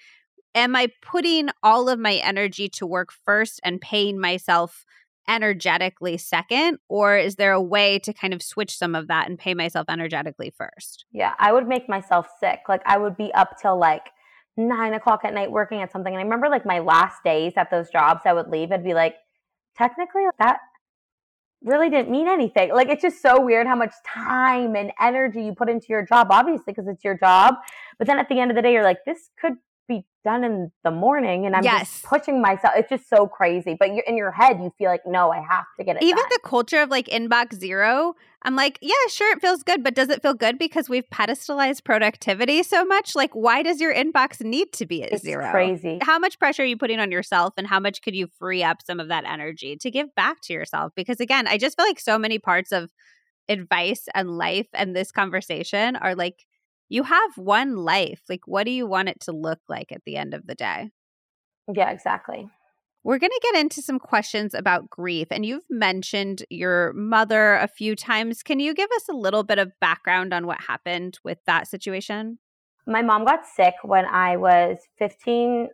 [0.54, 4.84] am I putting all of my energy to work first and paying myself
[5.28, 6.78] energetically second?
[6.88, 9.86] Or is there a way to kind of switch some of that and pay myself
[9.88, 11.04] energetically first?
[11.12, 12.60] Yeah, I would make myself sick.
[12.68, 14.10] Like I would be up till like
[14.56, 16.12] nine o'clock at night working at something.
[16.12, 18.94] And I remember like my last days at those jobs, I would leave, I'd be
[18.94, 19.14] like,
[19.76, 20.58] technically that
[21.64, 22.72] really didn't mean anything.
[22.72, 26.28] Like it's just so weird how much time and energy you put into your job,
[26.30, 27.54] obviously, because it's your job.
[27.98, 29.54] But then at the end of the day, you're like, this could
[29.96, 31.90] be done in the morning and I'm yes.
[31.90, 32.74] just pushing myself.
[32.76, 33.76] It's just so crazy.
[33.78, 36.02] But you're in your head, you feel like, no, I have to get it.
[36.02, 36.26] Even done.
[36.30, 40.08] the culture of like inbox zero, I'm like, yeah, sure, it feels good, but does
[40.08, 43.14] it feel good because we've pedestalized productivity so much?
[43.14, 45.50] Like, why does your inbox need to be at it's zero?
[45.50, 45.98] Crazy.
[46.02, 48.78] How much pressure are you putting on yourself, and how much could you free up
[48.84, 50.92] some of that energy to give back to yourself?
[50.96, 52.90] Because again, I just feel like so many parts of
[53.48, 56.44] advice and life and this conversation are like
[56.92, 58.20] you have one life.
[58.28, 60.90] Like, what do you want it to look like at the end of the day?
[61.72, 62.50] Yeah, exactly.
[63.02, 65.28] We're going to get into some questions about grief.
[65.30, 68.42] And you've mentioned your mother a few times.
[68.42, 72.38] Can you give us a little bit of background on what happened with that situation?
[72.86, 75.68] My mom got sick when I was 15,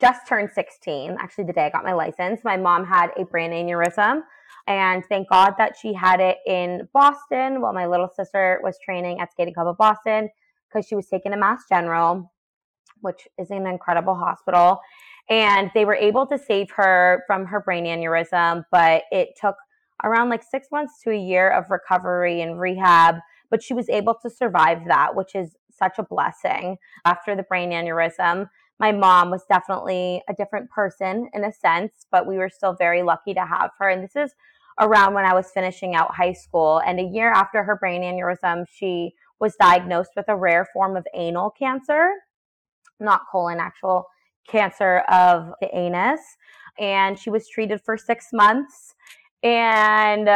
[0.00, 1.16] just turned 16.
[1.18, 4.22] Actually, the day I got my license, my mom had a brain aneurysm.
[4.66, 9.18] And thank God that she had it in Boston while my little sister was training
[9.20, 10.28] at Skating Club of Boston
[10.68, 12.30] because she was taken to Mass General,
[13.00, 14.80] which is an incredible hospital.
[15.30, 19.56] And they were able to save her from her brain aneurysm, but it took
[20.04, 23.16] around like six months to a year of recovery and rehab.
[23.50, 27.70] But she was able to survive that, which is such a blessing after the brain
[27.70, 28.48] aneurysm
[28.80, 33.02] my mom was definitely a different person in a sense, but we were still very
[33.02, 33.88] lucky to have her.
[33.88, 34.32] And this is
[34.80, 36.80] around when I was finishing out high school.
[36.86, 41.06] And a year after her brain aneurysm, she was diagnosed with a rare form of
[41.14, 42.10] anal cancer,
[43.00, 44.06] not colon, actual
[44.48, 46.20] cancer of the anus.
[46.78, 48.94] And she was treated for six months.
[49.42, 50.28] And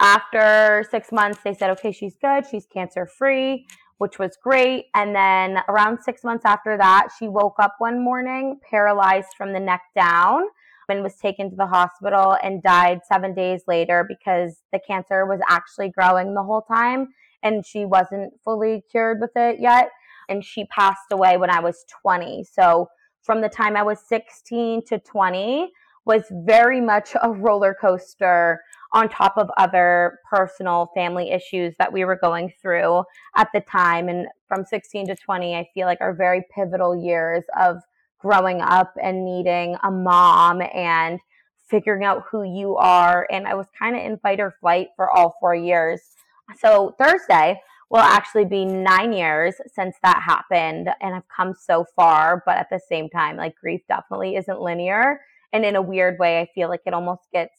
[0.00, 3.66] after six months, they said, okay, she's good, she's cancer free,
[3.98, 4.86] which was great.
[4.94, 9.60] And then around six months after that, she woke up one morning paralyzed from the
[9.60, 10.42] neck down
[10.88, 15.40] and was taken to the hospital and died seven days later because the cancer was
[15.48, 17.08] actually growing the whole time
[17.42, 19.90] and she wasn't fully cured with it yet.
[20.28, 22.44] And she passed away when I was 20.
[22.44, 22.88] So
[23.22, 25.70] from the time I was 16 to 20
[26.06, 32.04] was very much a roller coaster on top of other personal family issues that we
[32.04, 33.02] were going through
[33.34, 34.08] at the time.
[34.08, 37.78] And from 16 to 20, I feel like are very pivotal years of
[38.20, 41.18] growing up and needing a mom and
[41.68, 43.26] figuring out who you are.
[43.30, 46.00] And I was kind of in fight or flight for all four years.
[46.60, 50.88] So Thursday will actually be nine years since that happened.
[51.00, 55.20] And I've come so far, but at the same time, like grief definitely isn't linear.
[55.56, 57.54] And in a weird way, I feel like it almost gets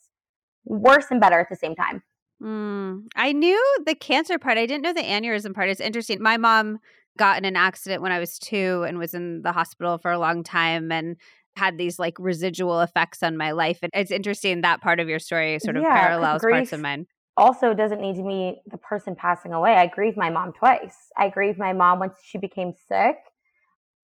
[0.66, 2.04] worse and better at the same time.
[2.42, 4.60] Mm, I knew the cancer part.
[4.60, 5.70] I didn't know the aneurysm part.
[5.70, 6.22] It's interesting.
[6.22, 6.78] My mom
[7.18, 10.20] got in an accident when I was two and was in the hospital for a
[10.20, 11.16] long time and
[11.56, 13.80] had these like residual effects on my life.
[13.82, 17.08] And it's interesting that part of your story sort of yeah, parallels parts of mine.
[17.36, 19.74] Also, doesn't need to be the person passing away.
[19.74, 20.96] I grieved my mom twice.
[21.18, 23.16] I grieved my mom once she became sick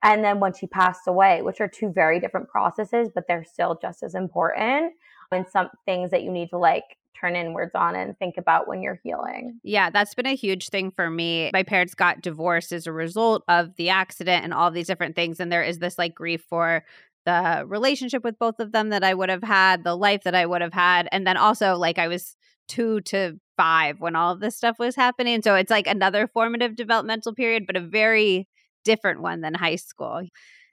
[0.03, 3.79] and then when she passed away, which are two very different processes, but they're still
[3.81, 4.93] just as important.
[5.31, 6.83] And some things that you need to like
[7.19, 9.59] turn inwards on and think about when you're healing.
[9.63, 11.49] Yeah, that's been a huge thing for me.
[11.53, 15.39] My parents got divorced as a result of the accident and all these different things.
[15.39, 16.83] And there is this like grief for
[17.25, 20.45] the relationship with both of them that I would have had, the life that I
[20.45, 21.07] would have had.
[21.11, 22.35] And then also, like, I was
[22.67, 25.41] two to five when all of this stuff was happening.
[25.41, 28.47] So it's like another formative developmental period, but a very
[28.83, 30.23] different one than high school.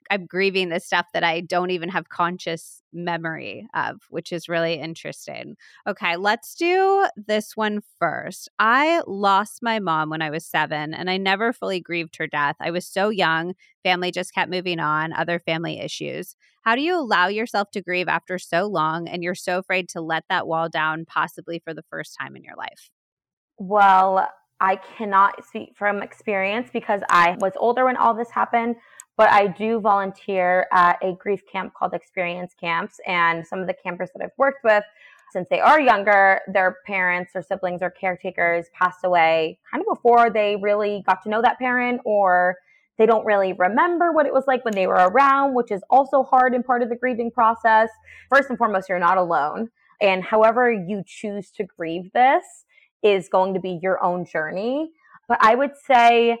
[0.09, 4.73] I'm grieving the stuff that I don't even have conscious memory of, which is really
[4.73, 5.55] interesting.
[5.87, 8.49] Okay, let's do this one first.
[8.59, 12.57] I lost my mom when I was seven, and I never fully grieved her death.
[12.59, 13.53] I was so young,
[13.83, 16.35] family just kept moving on, other family issues.
[16.63, 20.01] How do you allow yourself to grieve after so long and you're so afraid to
[20.01, 22.89] let that wall down, possibly for the first time in your life?
[23.57, 24.27] Well,
[24.61, 28.77] I cannot speak from experience because I was older when all this happened
[29.21, 32.99] but I do volunteer at a grief camp called Experience Camps.
[33.05, 34.83] And some of the campers that I've worked with
[35.31, 40.31] since they are younger, their parents or siblings or caretakers passed away kind of before
[40.31, 42.55] they really got to know that parent or
[42.97, 46.23] they don't really remember what it was like when they were around, which is also
[46.23, 47.89] hard and part of the grieving process.
[48.29, 49.69] First and foremost, you're not alone.
[50.01, 52.65] And however you choose to grieve this
[53.03, 54.91] is going to be your own journey.
[55.27, 56.37] But I would say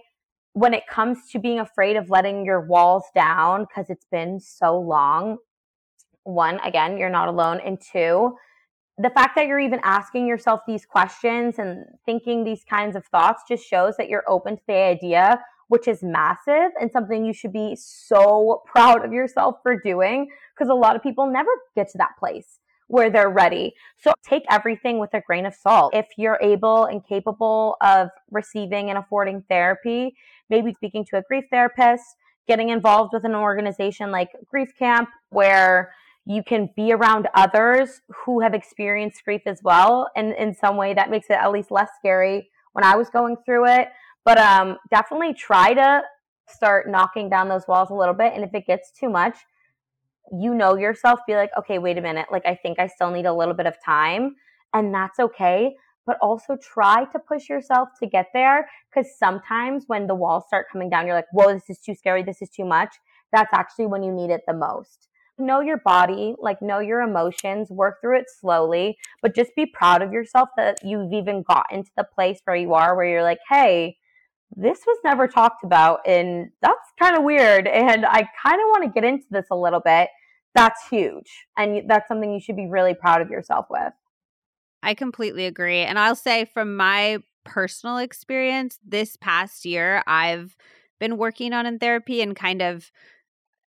[0.53, 4.77] when it comes to being afraid of letting your walls down because it's been so
[4.77, 5.37] long,
[6.23, 7.61] one, again, you're not alone.
[7.65, 8.35] And two,
[8.97, 13.43] the fact that you're even asking yourself these questions and thinking these kinds of thoughts
[13.47, 15.39] just shows that you're open to the idea,
[15.69, 20.69] which is massive and something you should be so proud of yourself for doing because
[20.69, 22.59] a lot of people never get to that place
[22.91, 23.73] where they're ready.
[23.97, 25.95] So take everything with a grain of salt.
[25.95, 30.13] If you're able and capable of receiving and affording therapy,
[30.49, 32.03] maybe speaking to a grief therapist,
[32.49, 35.93] getting involved with an organization like Grief Camp, where
[36.25, 40.09] you can be around others who have experienced grief as well.
[40.17, 43.37] And in some way, that makes it at least less scary when I was going
[43.45, 43.87] through it.
[44.25, 46.01] But um, definitely try to
[46.49, 48.33] start knocking down those walls a little bit.
[48.35, 49.37] And if it gets too much,
[50.39, 52.27] you know yourself, be like, okay, wait a minute.
[52.31, 54.35] Like, I think I still need a little bit of time.
[54.73, 55.75] And that's okay.
[56.05, 58.69] But also try to push yourself to get there.
[58.89, 62.23] Because sometimes when the walls start coming down, you're like, whoa, this is too scary.
[62.23, 62.95] This is too much.
[63.31, 65.07] That's actually when you need it the most.
[65.37, 70.01] Know your body, like, know your emotions, work through it slowly, but just be proud
[70.01, 73.39] of yourself that you've even gotten to the place where you are, where you're like,
[73.49, 73.97] hey,
[74.55, 78.83] this was never talked about and that's kind of weird and i kind of want
[78.83, 80.09] to get into this a little bit
[80.53, 81.31] that's huge.
[81.57, 83.93] And that's something you should be really proud of yourself with.
[84.83, 85.79] I completely agree.
[85.79, 90.55] And I'll say from my personal experience this past year, I've
[90.99, 92.91] been working on in therapy and kind of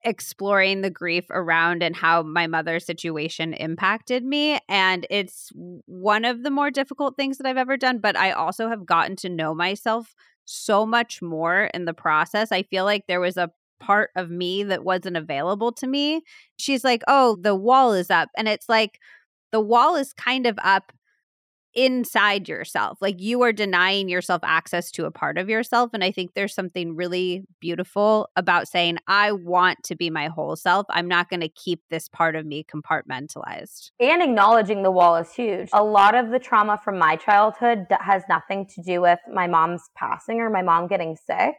[0.05, 4.59] exploring the grief around and how my mother's situation impacted me.
[4.69, 5.51] And it's
[5.87, 9.17] one of the more difficult things that I've ever done, but I also have gotten
[9.17, 12.51] to know myself so much more in the process.
[12.53, 13.51] I feel like there was a
[13.81, 16.23] part of me that wasn't available to me.
[16.57, 18.99] She's like, "Oh, the wall is up." And it's like
[19.53, 20.93] the wall is kind of up
[21.75, 22.99] inside yourself.
[23.01, 25.91] Like you are denying yourself access to a part of yourself.
[25.93, 30.57] And I think there's something really beautiful about saying, I want to be my whole
[30.57, 30.87] self.
[30.91, 33.91] I'm not going to keep this part of me compartmentalized.
[34.01, 35.71] And acknowledging the wall is huge.
[35.73, 39.91] A lot of the trauma from my childhood has nothing to do with my mom's
[39.97, 41.55] passing or my mom getting sick,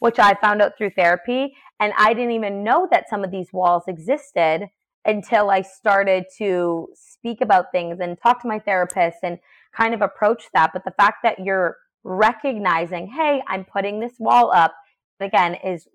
[0.00, 1.54] which I found out through therapy.
[1.80, 4.68] And I didn't even know that some of these walls existed
[5.06, 9.38] until I started to speak about things and talk to my therapist and
[9.74, 10.72] kind of approach that.
[10.72, 14.74] But the fact that you're recognizing, hey, I'm putting this wall up,
[15.20, 15.86] again, is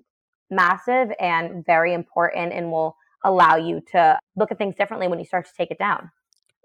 [0.50, 5.26] massive and very important and will allow you to look at things differently when you
[5.26, 6.10] start to take it down.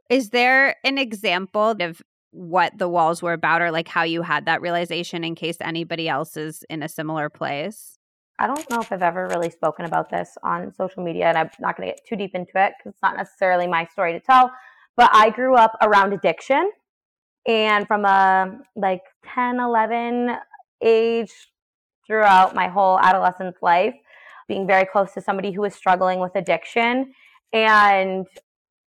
[0.09, 4.47] Is there an example of what the walls were about or like how you had
[4.47, 7.96] that realization in case anybody else is in a similar place?
[8.39, 11.51] I don't know if I've ever really spoken about this on social media, and I'm
[11.59, 14.21] not going to get too deep into it because it's not necessarily my story to
[14.21, 14.51] tell.
[14.97, 16.71] But I grew up around addiction
[17.47, 19.03] and from a like
[19.35, 20.37] 10, 11
[20.83, 21.33] age
[22.07, 23.95] throughout my whole adolescence life,
[24.49, 27.13] being very close to somebody who was struggling with addiction.
[27.53, 28.27] And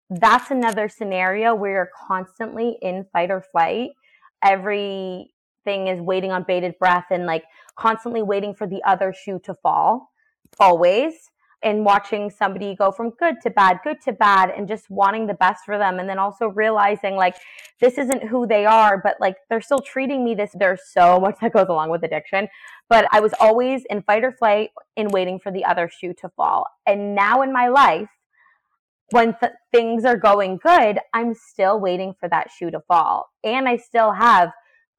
[0.09, 3.91] that's another scenario where you're constantly in fight or flight.
[5.67, 7.43] Everything is waiting on bated breath and like
[7.75, 10.11] constantly waiting for the other shoe to fall,
[10.59, 11.13] always
[11.63, 15.33] and watching somebody go from good to bad, good to bad, and just wanting the
[15.33, 15.97] best for them.
[15.99, 17.35] And then also realizing like
[17.81, 20.51] this isn't who they are, but like they're still treating me this.
[20.53, 22.47] There's so much that goes along with addiction.
[22.89, 26.29] But I was always in fight or flight in waiting for the other shoe to
[26.29, 26.67] fall.
[26.85, 28.09] And now in my life,
[29.09, 33.29] when th- things are going good, I'm still waiting for that shoe to fall.
[33.43, 34.51] And I still have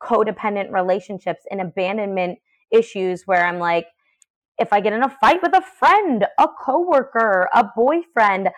[0.03, 2.39] codependent relationships and abandonment
[2.71, 3.87] issues where I'm like,
[4.59, 8.51] if I get in a fight with a friend, a coworker, a boyfriend,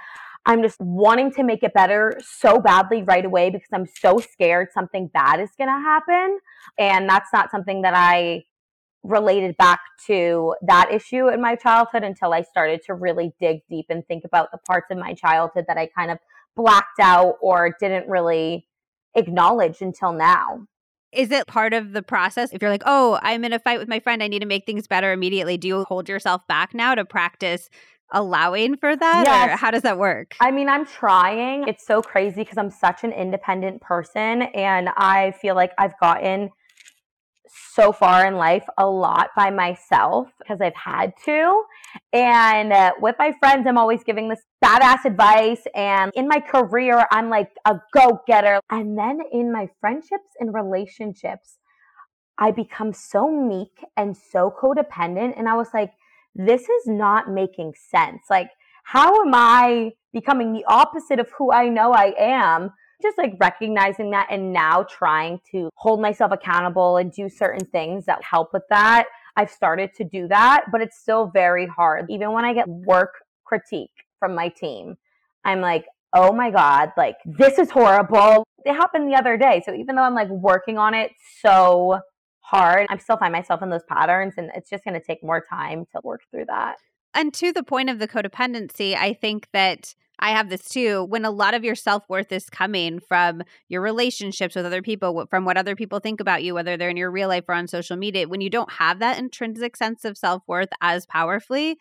[0.46, 4.68] I'm just wanting to make it better so badly right away because I'm so scared
[4.72, 6.38] something bad is going to happen.
[6.78, 8.44] And that's not something that I
[9.02, 13.86] related back to that issue in my childhood until I started to really dig deep
[13.90, 16.18] and think about the parts of my childhood that I kind of
[16.56, 18.66] blacked out or didn't really
[19.14, 20.66] acknowledge until now.
[21.12, 22.52] Is it part of the process?
[22.52, 24.64] If you're like, oh, I'm in a fight with my friend, I need to make
[24.64, 25.56] things better immediately.
[25.56, 27.68] Do you hold yourself back now to practice
[28.12, 29.24] allowing for that?
[29.24, 29.48] Yes.
[29.48, 30.34] Or how does that work?
[30.40, 31.66] I mean, I'm trying.
[31.66, 36.50] It's so crazy because I'm such an independent person and I feel like I've gotten
[37.74, 41.62] so far in life a lot by myself because I've had to.
[42.12, 45.62] And uh, with my friends, I'm always giving this badass advice.
[45.74, 48.60] And in my career, I'm like a go getter.
[48.70, 51.58] And then in my friendships and relationships,
[52.38, 55.38] I become so meek and so codependent.
[55.38, 55.92] And I was like,
[56.34, 58.22] this is not making sense.
[58.30, 58.50] Like,
[58.84, 62.70] how am I becoming the opposite of who I know I am?
[63.02, 68.06] Just like recognizing that and now trying to hold myself accountable and do certain things
[68.06, 69.06] that help with that.
[69.36, 72.06] I've started to do that, but it's still very hard.
[72.10, 74.96] Even when I get work critique from my team,
[75.44, 78.44] I'm like, oh my God, like this is horrible.
[78.64, 79.62] It happened the other day.
[79.64, 82.00] So even though I'm like working on it so
[82.40, 85.42] hard, I still find myself in those patterns and it's just going to take more
[85.48, 86.76] time to work through that.
[87.14, 91.04] And to the point of the codependency, I think that I have this too.
[91.04, 95.26] When a lot of your self worth is coming from your relationships with other people,
[95.28, 97.66] from what other people think about you, whether they're in your real life or on
[97.66, 101.78] social media, when you don't have that intrinsic sense of self worth as powerfully,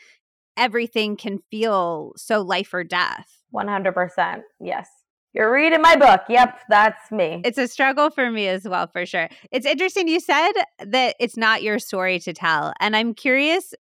[0.58, 3.44] everything can feel so life or death.
[3.54, 4.42] 100%.
[4.60, 4.90] Yes.
[5.34, 6.22] You're reading my book.
[6.28, 7.42] Yep, that's me.
[7.46, 9.30] It's a struggle for me as well, for sure.
[9.52, 10.08] It's interesting.
[10.08, 12.74] You said that it's not your story to tell.
[12.80, 13.76] And I'm curious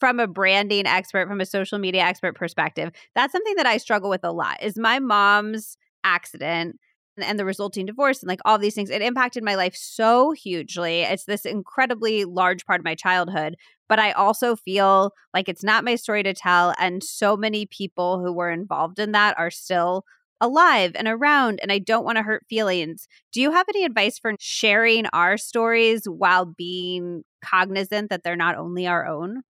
[0.00, 4.10] from a branding expert, from a social media expert perspective, that's something that I struggle
[4.10, 4.62] with a lot.
[4.62, 6.78] Is my mom's accident
[7.16, 11.02] and the resulting divorce and like all these things, it impacted my life so hugely.
[11.02, 13.54] It's this incredibly large part of my childhood,
[13.88, 16.74] but I also feel like it's not my story to tell.
[16.78, 20.04] And so many people who were involved in that are still
[20.40, 23.06] alive and around, and I don't want to hurt feelings.
[23.32, 28.56] Do you have any advice for sharing our stories while being cognizant that they're not
[28.56, 29.42] only our own?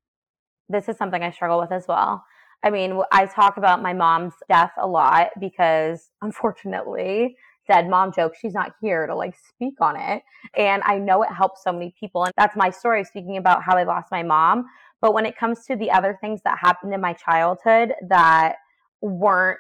[0.69, 2.25] This is something I struggle with as well.
[2.63, 7.37] I mean, I talk about my mom's death a lot because unfortunately,
[7.69, 10.23] dead mom joke, she's not here to like speak on it.
[10.57, 12.25] And I know it helps so many people.
[12.25, 14.65] And that's my story speaking about how I lost my mom.
[15.01, 18.57] But when it comes to the other things that happened in my childhood that
[19.03, 19.59] weren't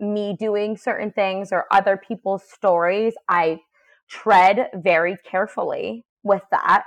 [0.00, 3.60] me doing certain things or other people's stories, I
[4.08, 6.84] tread very carefully with that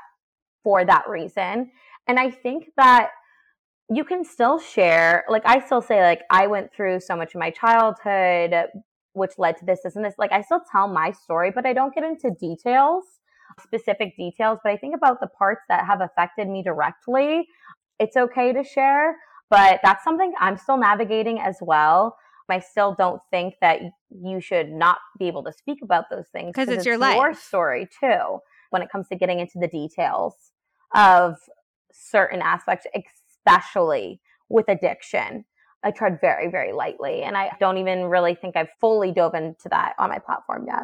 [0.64, 1.72] for that reason.
[2.08, 3.10] And I think that
[3.90, 7.40] you can still share like i still say like i went through so much of
[7.40, 8.54] my childhood
[9.14, 10.14] which led to this this and this.
[10.18, 13.04] Like i still tell my story but i don't get into details
[13.62, 17.48] specific details but i think about the parts that have affected me directly.
[18.00, 19.18] It's okay to share
[19.50, 22.18] but that's something i'm still navigating as well.
[22.52, 23.80] I still don't think that
[24.10, 27.16] you should not be able to speak about those things because it's, it's your life.
[27.16, 30.34] your story too when it comes to getting into the details
[30.96, 31.36] of
[31.92, 32.88] certain aspects
[33.50, 35.46] especially with addiction.
[35.84, 37.24] I tread very, very lightly.
[37.24, 40.84] And I don't even really think I've fully dove into that on my platform yet.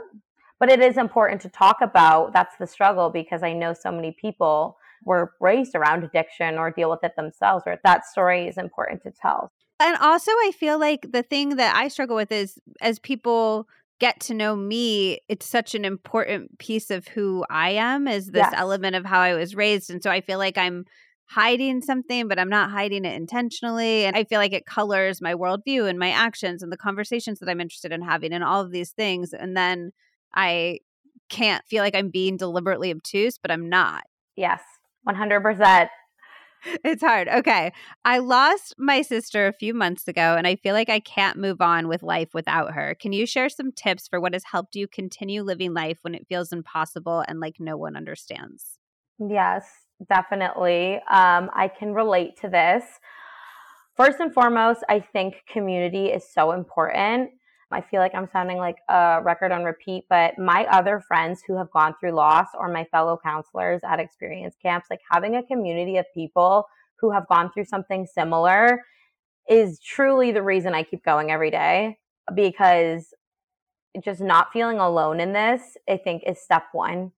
[0.59, 2.31] But it is important to talk about.
[2.31, 6.89] That's the struggle because I know so many people were raised around addiction or deal
[6.89, 9.51] with it themselves, or that story is important to tell.
[9.79, 13.67] And also, I feel like the thing that I struggle with is as people
[13.99, 18.47] get to know me, it's such an important piece of who I am, is this
[18.49, 18.53] yes.
[18.55, 19.89] element of how I was raised.
[19.89, 20.85] And so I feel like I'm
[21.27, 24.05] hiding something, but I'm not hiding it intentionally.
[24.05, 27.49] And I feel like it colors my worldview and my actions and the conversations that
[27.49, 29.33] I'm interested in having and all of these things.
[29.33, 29.91] And then
[30.35, 30.79] I
[31.29, 34.03] can't feel like I'm being deliberately obtuse, but I'm not.
[34.35, 34.61] Yes,
[35.07, 35.89] 100%.
[36.83, 37.27] It's hard.
[37.27, 37.71] Okay.
[38.05, 41.61] I lost my sister a few months ago, and I feel like I can't move
[41.61, 42.95] on with life without her.
[42.99, 46.25] Can you share some tips for what has helped you continue living life when it
[46.27, 48.79] feels impossible and like no one understands?
[49.19, 50.95] Yes definitely.
[51.09, 52.83] Um, I can relate to this.
[53.95, 57.31] First and foremost, I think community is so important.
[57.71, 61.57] I feel like I'm sounding like a record on repeat, but my other friends who
[61.57, 65.97] have gone through loss or my fellow counselors at experience camps, like having a community
[65.97, 66.65] of people
[66.99, 68.83] who have gone through something similar
[69.49, 71.97] is truly the reason I keep going every day
[72.33, 73.13] because
[74.03, 77.11] just not feeling alone in this, I think, is step one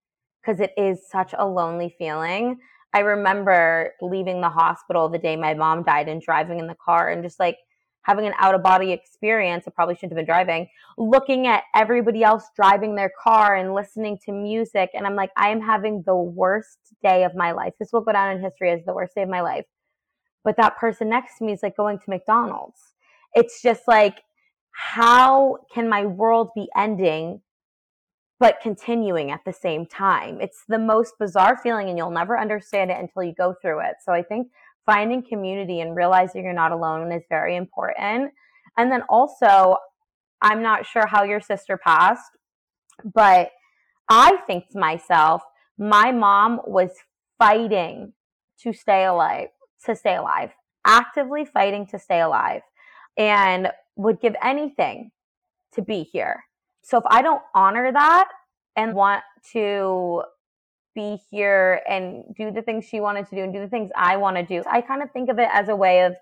[0.48, 2.58] because it is such a lonely feeling.
[2.94, 7.10] I remember leaving the hospital the day my mom died and driving in the car
[7.10, 7.58] and just like
[8.04, 9.66] having an out of body experience.
[9.68, 10.68] I probably shouldn't have been driving,
[10.98, 14.90] looking at everybody else driving their car and listening to music.
[14.94, 17.74] And I'm like, I am having the worst day of my life.
[17.78, 19.66] This will go down in history as the worst day of my life.
[20.46, 22.94] But that person next to me is like going to McDonald's.
[23.36, 24.24] It's just like,
[24.72, 27.42] how can my world be ending
[28.40, 30.40] but continuing at the same time.
[30.42, 33.96] It's the most bizarre feeling, and you'll never understand it until you go through it.
[34.06, 34.48] So I think
[34.86, 38.32] finding community and realizing you're not alone is very important.
[38.78, 39.78] And then also,
[40.42, 42.32] I'm not sure how your sister passed,
[43.04, 43.50] but
[44.10, 45.42] I think to myself,
[45.78, 46.90] My mom was
[47.38, 48.14] fighting
[48.62, 49.50] to stay alive,
[49.86, 50.50] to stay alive,
[50.86, 52.62] actively fighting to stay alive,
[53.18, 55.12] and would give anything
[55.74, 56.47] to be here.
[56.88, 58.30] So if I don't honor that
[58.78, 59.22] and want
[59.52, 60.24] to
[60.96, 64.16] be here and do the things she wanted to do and do the things I
[64.16, 66.16] want to do, I kind of think of it as a way of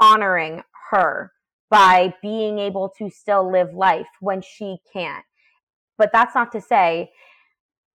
[0.00, 1.30] honoring her
[1.70, 5.24] by being able to still live life when she can't.
[5.96, 7.12] But that's not to say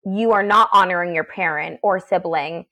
[0.04, 2.66] you are not honoring your parent or sibling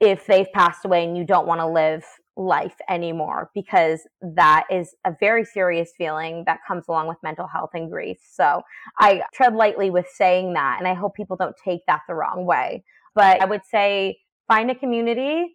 [0.00, 2.04] if they've passed away and you don't want to live
[2.36, 7.70] life anymore because that is a very serious feeling that comes along with mental health
[7.74, 8.18] and grief.
[8.22, 8.62] So
[8.98, 12.46] I tread lightly with saying that and I hope people don't take that the wrong
[12.46, 12.84] way.
[13.14, 14.18] But I would say
[14.48, 15.54] find a community,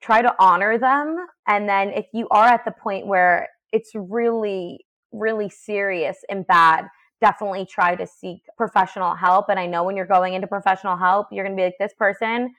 [0.00, 1.24] try to honor them.
[1.46, 6.86] And then if you are at the point where it's really, really serious and bad,
[7.20, 9.46] definitely try to seek professional help.
[9.48, 11.94] And I know when you're going into professional help, you're going to be like, this
[11.96, 12.52] person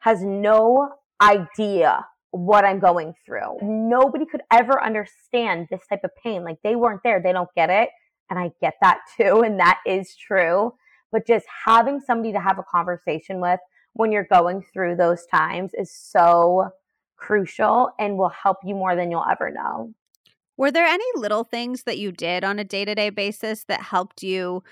[0.00, 0.90] has no
[1.22, 2.04] idea
[2.34, 3.58] what I'm going through.
[3.62, 6.42] Nobody could ever understand this type of pain.
[6.42, 7.90] Like they weren't there, they don't get it.
[8.28, 9.42] And I get that too.
[9.42, 10.74] And that is true.
[11.12, 13.60] But just having somebody to have a conversation with
[13.92, 16.70] when you're going through those times is so
[17.16, 19.94] crucial and will help you more than you'll ever know.
[20.56, 23.80] Were there any little things that you did on a day to day basis that
[23.80, 24.64] helped you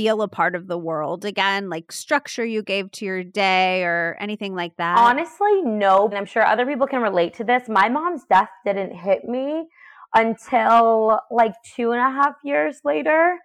[0.00, 4.16] feel a part of the world again, like structure you gave to your day or
[4.18, 4.96] anything like that?
[4.96, 6.06] Honestly, no.
[6.06, 7.68] And I'm sure other people can relate to this.
[7.68, 9.68] My mom's death didn't hit me
[10.14, 13.38] until like two and a half years later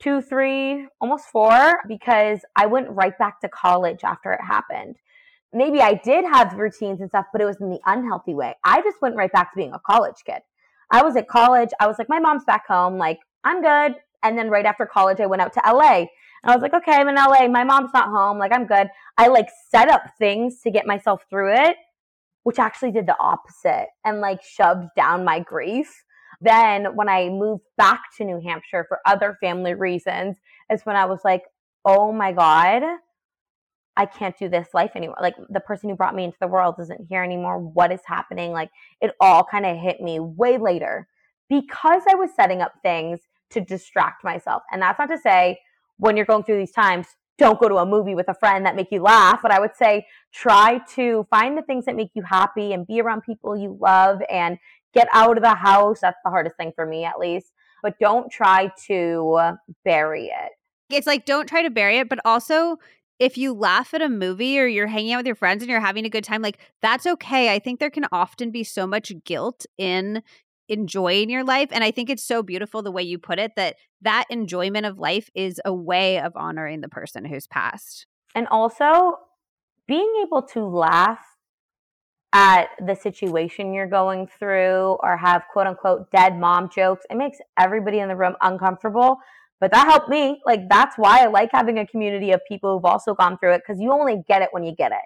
[0.00, 4.96] two, three, almost four, because I went right back to college after it happened.
[5.52, 8.54] Maybe I did have routines and stuff, but it was in the unhealthy way.
[8.64, 10.40] I just went right back to being a college kid.
[10.90, 11.70] I was at college.
[11.80, 12.96] I was like, my mom's back home.
[12.96, 13.96] Like, I'm good.
[14.22, 16.06] And then right after college, I went out to LA.
[16.44, 17.48] I was like, okay, I'm in LA.
[17.48, 18.38] My mom's not home.
[18.38, 18.88] Like, I'm good.
[19.16, 21.76] I like set up things to get myself through it,
[22.44, 26.04] which actually did the opposite and like shoved down my grief.
[26.40, 30.36] Then when I moved back to New Hampshire for other family reasons,
[30.70, 31.42] is when I was like,
[31.84, 32.82] oh my God,
[33.96, 35.16] I can't do this life anymore.
[35.20, 37.58] Like the person who brought me into the world isn't here anymore.
[37.58, 38.52] What is happening?
[38.52, 41.08] Like it all kind of hit me way later
[41.48, 43.20] because I was setting up things
[43.50, 44.62] to distract myself.
[44.70, 45.58] And that's not to say
[45.98, 47.06] when you're going through these times,
[47.38, 49.76] don't go to a movie with a friend that make you laugh, but I would
[49.76, 53.78] say try to find the things that make you happy and be around people you
[53.80, 54.58] love and
[54.92, 56.00] get out of the house.
[56.00, 57.52] That's the hardest thing for me at least.
[57.82, 60.50] But don't try to bury it.
[60.90, 62.78] It's like don't try to bury it, but also
[63.20, 65.80] if you laugh at a movie or you're hanging out with your friends and you're
[65.80, 67.52] having a good time, like that's okay.
[67.52, 70.22] I think there can often be so much guilt in
[70.68, 73.76] enjoying your life and i think it's so beautiful the way you put it that
[74.02, 78.06] that enjoyment of life is a way of honoring the person who's passed.
[78.34, 79.18] And also
[79.86, 81.18] being able to laugh
[82.32, 87.38] at the situation you're going through or have quote unquote dead mom jokes it makes
[87.58, 89.18] everybody in the room uncomfortable
[89.60, 90.40] but that helped me.
[90.46, 93.62] Like that's why i like having a community of people who've also gone through it
[93.66, 94.98] because you only get it when you get it.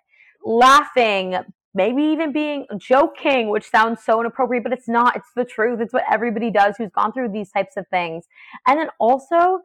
[0.45, 1.37] Laughing
[1.75, 5.17] maybe even being joking, which sounds so inappropriate, but it's not.
[5.17, 5.81] It's the truth.
[5.81, 8.27] It's what everybody does who's gone through these types of things.
[8.67, 9.61] And then also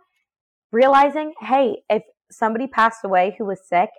[0.71, 3.89] realizing, hey, if somebody passed away who was sick,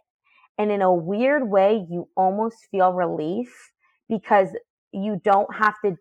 [0.59, 3.73] and in a weird way, you almost feel relief
[4.09, 4.49] because
[4.93, 5.97] you don't have to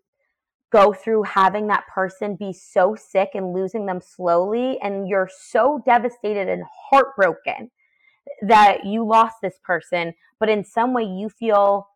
[0.71, 4.79] go through having that person be so sick and losing them slowly.
[4.81, 7.69] And you're so devastated and heartbroken
[8.41, 11.87] that you lost this person, but in some way you feel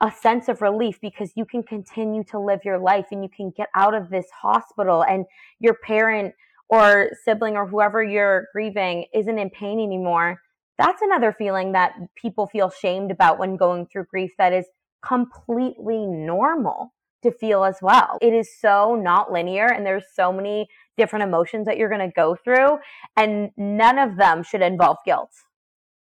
[0.00, 3.50] a sense of relief because you can continue to live your life and you can
[3.56, 5.24] get out of this hospital and
[5.58, 6.34] your parent
[6.68, 10.40] or sibling or whoever you're grieving isn't in pain anymore.
[10.78, 14.66] That's another feeling that people feel shamed about when going through grief that is
[15.02, 16.92] completely normal
[17.22, 18.18] to feel as well.
[18.20, 20.68] It is so not linear and there's so many
[20.98, 22.78] different emotions that you're going to go through
[23.16, 25.30] and none of them should involve guilt.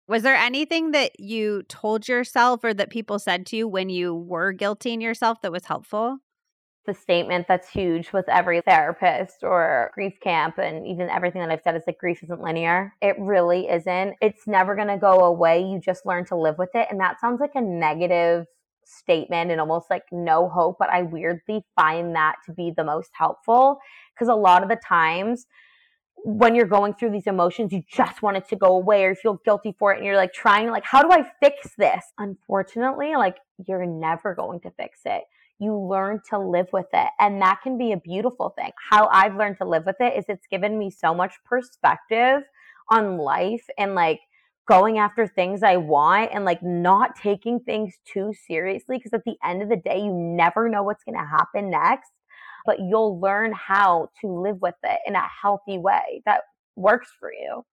[0.08, 4.14] Was there anything that you told yourself or that people said to you when you
[4.14, 6.20] were guilting yourself that was helpful?
[6.86, 11.64] The statement that's huge with every therapist or grief camp, and even everything that I've
[11.64, 12.94] said is like grief isn't linear.
[13.02, 14.14] It really isn't.
[14.22, 15.64] It's never going to go away.
[15.64, 16.88] You just learn to live with it.
[16.92, 18.46] And that sounds like a negative
[18.86, 23.10] statement and almost like no hope, but I weirdly find that to be the most
[23.14, 23.80] helpful
[24.14, 25.48] because a lot of the times
[26.24, 29.16] when you're going through these emotions, you just want it to go away or you
[29.16, 32.04] feel guilty for it and you're like trying, like, how do I fix this?
[32.18, 33.38] Unfortunately, like,
[33.68, 35.24] you're never going to fix it.
[35.60, 37.10] You learn to live with it.
[37.20, 38.72] And that can be a beautiful thing.
[38.90, 42.42] How I've learned to live with it is it's given me so much perspective
[42.90, 44.20] on life and like
[44.68, 48.98] going after things I want and like not taking things too seriously.
[48.98, 52.10] Because at the end of the day, you never know what's going to happen next,
[52.66, 56.42] but you'll learn how to live with it in a healthy way that
[56.76, 57.64] works for you.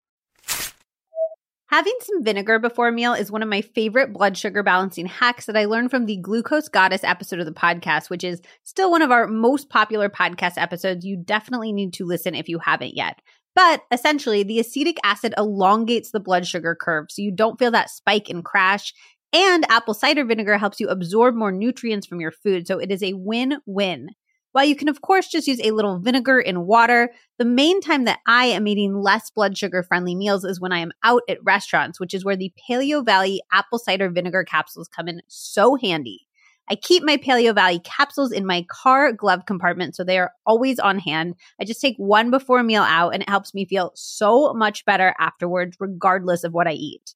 [1.73, 5.47] Having some vinegar before a meal is one of my favorite blood sugar balancing hacks
[5.47, 9.01] that I learned from the Glucose Goddess episode of the podcast, which is still one
[9.01, 11.07] of our most popular podcast episodes.
[11.07, 13.23] You definitely need to listen if you haven't yet.
[13.55, 17.89] But essentially, the acetic acid elongates the blood sugar curve so you don't feel that
[17.89, 18.93] spike and crash.
[19.33, 22.67] And apple cider vinegar helps you absorb more nutrients from your food.
[22.67, 24.11] So it is a win win.
[24.53, 28.05] While you can, of course, just use a little vinegar in water, the main time
[28.05, 31.43] that I am eating less blood sugar friendly meals is when I am out at
[31.43, 36.27] restaurants, which is where the Paleovalley apple cider vinegar capsules come in so handy.
[36.69, 40.99] I keep my Paleovalley capsules in my car glove compartment so they are always on
[40.99, 41.35] hand.
[41.61, 44.85] I just take one before a meal out and it helps me feel so much
[44.85, 47.15] better afterwards, regardless of what I eat.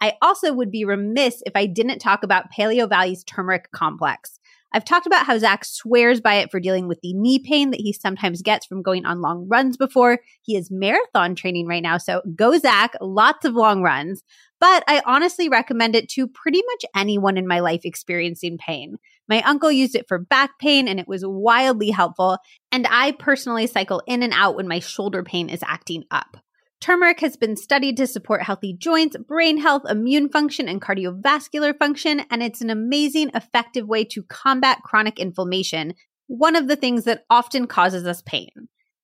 [0.00, 4.38] I also would be remiss if I didn't talk about Paleovalley's turmeric complex.
[4.74, 7.80] I've talked about how Zack swears by it for dealing with the knee pain that
[7.80, 10.18] he sometimes gets from going on long runs before.
[10.42, 11.96] He is marathon training right now.
[11.96, 14.24] So go, Zack, lots of long runs.
[14.58, 18.96] But I honestly recommend it to pretty much anyone in my life experiencing pain.
[19.28, 22.38] My uncle used it for back pain and it was wildly helpful.
[22.72, 26.36] And I personally cycle in and out when my shoulder pain is acting up.
[26.80, 32.22] Turmeric has been studied to support healthy joints, brain health, immune function, and cardiovascular function,
[32.30, 35.94] and it's an amazing, effective way to combat chronic inflammation,
[36.26, 38.50] one of the things that often causes us pain.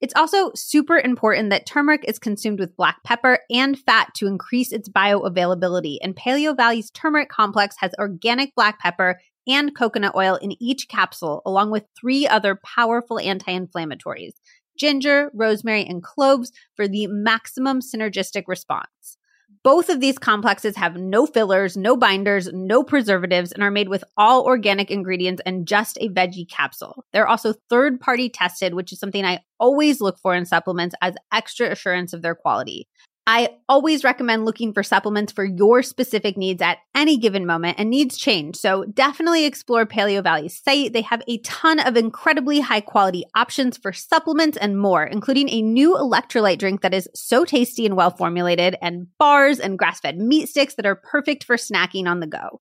[0.01, 4.73] It's also super important that turmeric is consumed with black pepper and fat to increase
[4.73, 5.99] its bioavailability.
[6.03, 11.71] And Paleovalley's turmeric complex has organic black pepper and coconut oil in each capsule, along
[11.71, 14.33] with three other powerful anti inflammatories
[14.81, 19.19] ginger, rosemary, and cloves for the maximum synergistic response.
[19.63, 24.03] Both of these complexes have no fillers, no binders, no preservatives, and are made with
[24.17, 27.05] all organic ingredients and just a veggie capsule.
[27.13, 31.15] They're also third party tested, which is something I always look for in supplements as
[31.31, 32.89] extra assurance of their quality.
[33.33, 37.89] I always recommend looking for supplements for your specific needs at any given moment, and
[37.89, 38.57] needs change.
[38.57, 40.93] So definitely explore Paleovalley's site.
[40.93, 45.63] They have a ton of incredibly high quality options for supplements and more, including a
[45.63, 50.19] new electrolyte drink that is so tasty and well formulated, and bars and grass fed
[50.19, 52.61] meat sticks that are perfect for snacking on the go.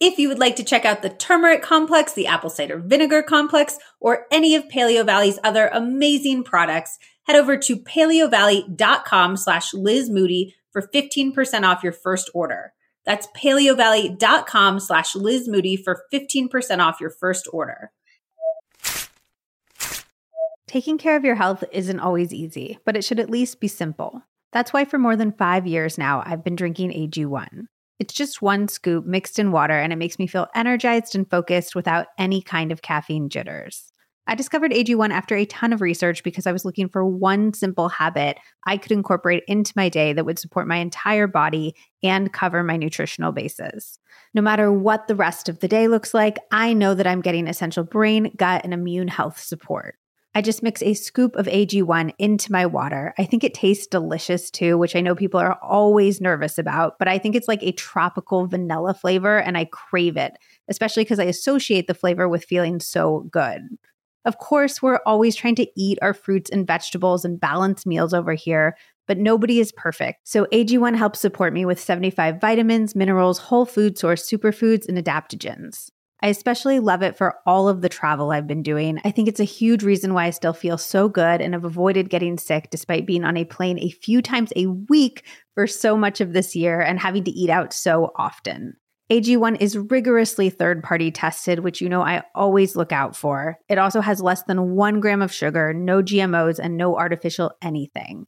[0.00, 3.78] If you would like to check out the turmeric complex, the apple cider vinegar complex,
[4.00, 10.88] or any of Paleovalley's other amazing products, head over to paleovalley.com slash Liz Moody for
[10.94, 12.72] 15% off your first order.
[13.04, 17.90] That's paleovalley.com slash Liz Moody for 15% off your first order.
[20.66, 24.22] Taking care of your health isn't always easy, but it should at least be simple.
[24.52, 27.66] That's why for more than five years now, I've been drinking AG1.
[28.00, 31.76] It's just one scoop mixed in water, and it makes me feel energized and focused
[31.76, 33.92] without any kind of caffeine jitters.
[34.26, 37.90] I discovered AG1 after a ton of research because I was looking for one simple
[37.90, 42.62] habit I could incorporate into my day that would support my entire body and cover
[42.62, 43.98] my nutritional bases.
[44.32, 47.46] No matter what the rest of the day looks like, I know that I'm getting
[47.46, 49.96] essential brain, gut, and immune health support.
[50.34, 53.14] I just mix a scoop of AG1 into my water.
[53.18, 57.06] I think it tastes delicious too, which I know people are always nervous about, but
[57.06, 60.32] I think it's like a tropical vanilla flavor and I crave it,
[60.66, 63.60] especially because I associate the flavor with feeling so good.
[64.24, 68.32] Of course, we're always trying to eat our fruits and vegetables and balance meals over
[68.32, 70.26] here, but nobody is perfect.
[70.26, 75.90] So AG1 helps support me with 75 vitamins, minerals, whole food source superfoods, and adaptogens.
[76.22, 78.98] I especially love it for all of the travel I've been doing.
[79.04, 82.08] I think it's a huge reason why I still feel so good and have avoided
[82.08, 86.22] getting sick despite being on a plane a few times a week for so much
[86.22, 88.74] of this year and having to eat out so often.
[89.10, 93.58] AG1 is rigorously third party tested, which you know I always look out for.
[93.68, 98.26] It also has less than one gram of sugar, no GMOs, and no artificial anything.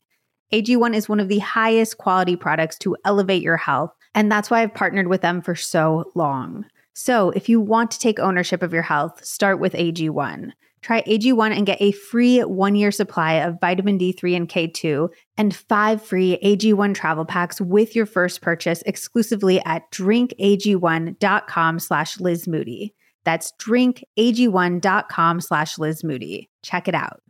[0.52, 4.62] AG1 is one of the highest quality products to elevate your health, and that's why
[4.62, 6.66] I've partnered with them for so long.
[6.92, 10.52] So, if you want to take ownership of your health, start with AG1.
[10.86, 15.52] Try AG1 and get a free one year supply of vitamin D3 and K2 and
[15.52, 22.94] five free AG1 travel packs with your first purchase exclusively at drinkag1.com slash Liz Moody.
[23.24, 26.48] That's drinkag1.com slash Liz Moody.
[26.62, 27.20] Check it out.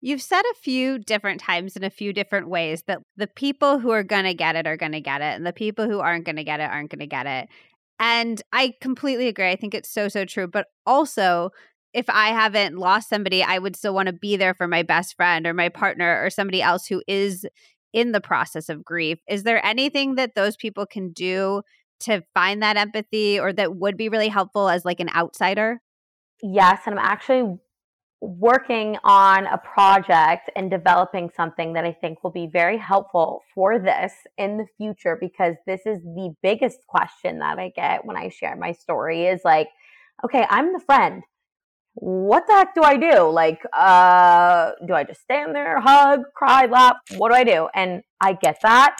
[0.00, 3.90] You've said a few different times in a few different ways that the people who
[3.90, 6.24] are going to get it are going to get it, and the people who aren't
[6.24, 7.50] going to get it aren't going to get it.
[7.98, 9.50] And I completely agree.
[9.50, 10.46] I think it's so, so true.
[10.46, 11.50] But also,
[11.92, 15.16] if I haven't lost somebody, I would still want to be there for my best
[15.16, 17.46] friend or my partner or somebody else who is
[17.92, 19.18] in the process of grief.
[19.28, 21.62] Is there anything that those people can do
[22.00, 25.80] to find that empathy or that would be really helpful as like an outsider?
[26.42, 27.58] Yes, and I'm actually
[28.20, 33.78] working on a project and developing something that I think will be very helpful for
[33.78, 38.28] this in the future because this is the biggest question that I get when I
[38.28, 39.68] share my story is like,
[40.24, 41.22] okay, I'm the friend.
[41.94, 43.28] What the heck do I do?
[43.28, 46.96] Like, uh, do I just stand there, hug, cry, laugh?
[47.16, 47.68] What do I do?
[47.74, 48.96] And I get that.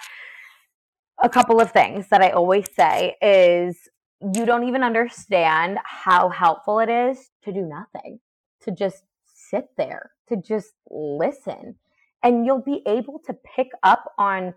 [1.23, 3.89] A couple of things that I always say is
[4.35, 8.21] you don't even understand how helpful it is to do nothing,
[8.63, 9.03] to just
[9.51, 11.77] sit there, to just listen.
[12.23, 14.55] And you'll be able to pick up on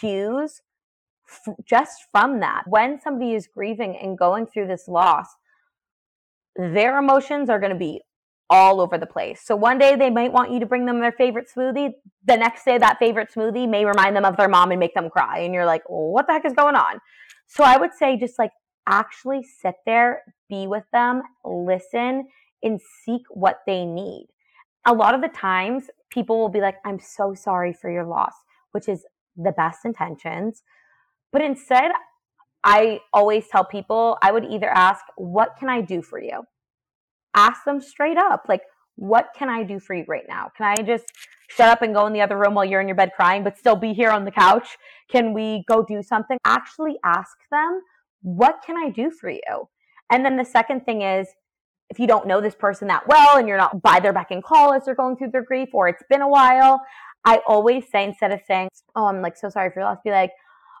[0.00, 0.62] cues
[1.28, 2.64] f- just from that.
[2.66, 5.26] When somebody is grieving and going through this loss,
[6.56, 8.00] their emotions are going to be
[8.50, 9.40] all over the place.
[9.44, 11.90] So one day they might want you to bring them their favorite smoothie.
[12.26, 15.08] The next day, that favorite smoothie may remind them of their mom and make them
[15.08, 15.40] cry.
[15.40, 17.00] And you're like, what the heck is going on?
[17.46, 18.52] So I would say just like
[18.86, 22.28] actually sit there, be with them, listen,
[22.62, 24.28] and seek what they need.
[24.86, 28.34] A lot of the times, people will be like, I'm so sorry for your loss,
[28.72, 29.04] which is
[29.36, 30.62] the best intentions.
[31.32, 31.90] But instead,
[32.62, 36.44] I always tell people I would either ask, What can I do for you?
[37.34, 38.62] Ask them straight up, like,
[38.96, 40.50] What can I do for you right now?
[40.56, 41.04] Can I just
[41.48, 43.58] shut up and go in the other room while you're in your bed crying, but
[43.58, 44.76] still be here on the couch?
[45.10, 46.38] Can we go do something?
[46.44, 47.80] Actually ask them
[48.22, 49.68] what can I do for you?
[50.10, 51.28] And then the second thing is,
[51.90, 54.42] if you don't know this person that well and you're not by their beck and
[54.42, 56.80] call as they're going through their grief or it's been a while,
[57.24, 60.10] I always say instead of saying, Oh, I'm like so sorry for your loss, be
[60.10, 60.32] like,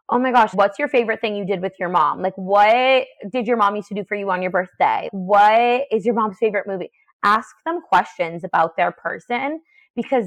[0.08, 2.20] Oh my gosh, what's your favorite thing you did with your mom?
[2.20, 5.08] Like, what did your mom used to do for you on your birthday?
[5.12, 6.90] What is your mom's favorite movie?
[7.22, 9.60] Ask them questions about their person
[9.96, 10.26] because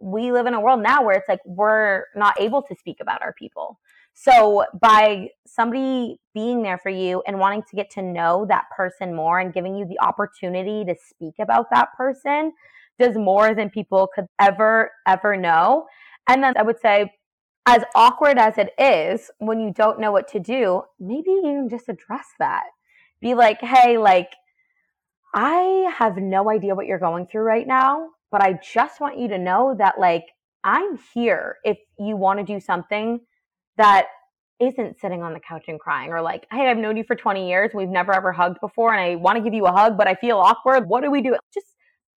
[0.00, 3.22] we live in a world now where it's like we're not able to speak about
[3.22, 3.78] our people.
[4.18, 9.14] So by somebody being there for you and wanting to get to know that person
[9.14, 12.52] more and giving you the opportunity to speak about that person
[12.98, 15.86] does more than people could ever, ever know.
[16.26, 17.12] And then I would say,
[17.66, 21.90] as awkward as it is when you don't know what to do, maybe you just
[21.90, 22.64] address that.
[23.20, 24.30] Be like, hey, like,
[25.34, 29.28] I have no idea what you're going through right now, but I just want you
[29.28, 30.24] to know that, like,
[30.64, 33.20] I'm here if you want to do something
[33.76, 34.06] that
[34.60, 37.48] isn't sitting on the couch and crying or like, hey, I've known you for 20
[37.48, 37.72] years.
[37.74, 40.14] We've never ever hugged before and I want to give you a hug, but I
[40.14, 40.88] feel awkward.
[40.88, 41.36] What do we do?
[41.52, 41.66] Just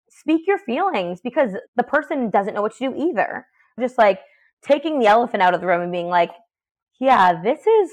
[0.09, 3.47] speak your feelings because the person doesn't know what to do either.
[3.81, 4.21] Just like
[4.63, 6.31] taking the elephant out of the room and being like,
[7.01, 7.91] yeah, this is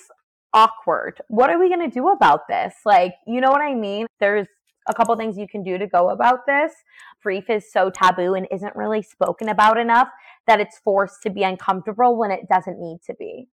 [0.53, 1.21] awkward.
[1.27, 2.73] What are we going to do about this?
[2.85, 4.07] Like, you know what I mean?
[4.19, 4.47] There's
[4.87, 6.71] a couple things you can do to go about this.
[7.21, 10.07] Grief is so taboo and isn't really spoken about enough
[10.47, 13.47] that it's forced to be uncomfortable when it doesn't need to be.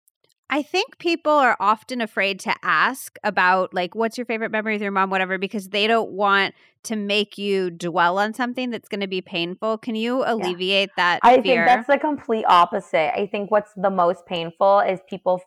[0.54, 4.82] I think people are often afraid to ask about like what's your favorite memory with
[4.82, 9.00] your mom whatever because they don't want to make you dwell on something that's going
[9.00, 9.78] to be painful.
[9.78, 11.04] Can you alleviate yeah.
[11.04, 11.66] that I fear?
[11.66, 13.18] think that's the complete opposite.
[13.18, 15.42] I think what's the most painful is people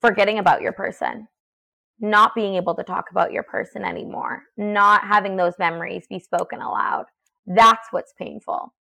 [0.00, 1.26] forgetting about your person.
[1.98, 6.60] Not being able to talk about your person anymore, not having those memories be spoken
[6.60, 7.06] aloud.
[7.48, 8.72] That's what's painful.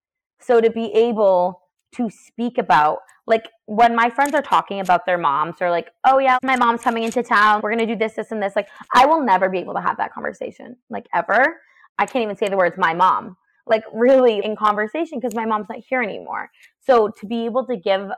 [0.41, 1.63] So to be able
[1.97, 6.19] to speak about like when my friends are talking about their moms or like oh
[6.19, 7.61] yeah my mom's coming into town.
[7.63, 8.55] We're going to do this this and this.
[8.57, 11.61] Like i will never be able to have that conversation like ever.
[11.99, 13.37] I can't even say the words my mom
[13.67, 16.51] like really in conversation because my mom's not here anymore.
[16.81, 18.09] So to be able to give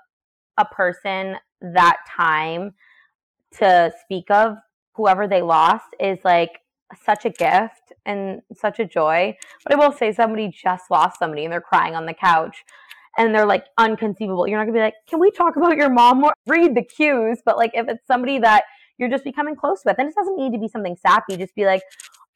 [0.58, 2.74] a person that time
[3.58, 4.56] to speak of
[4.94, 6.60] whoever they lost is like
[7.04, 9.36] such a gift and such a joy.
[9.64, 12.64] But i will say somebody just lost somebody and they're crying on the couch
[13.16, 14.46] and they're like unconceivable.
[14.46, 16.34] You're not gonna be like, can we talk about your mom more?
[16.46, 18.64] Read the cues, but like if it's somebody that
[18.98, 21.64] you're just becoming close with, and it doesn't need to be something sappy, just be
[21.64, 21.82] like,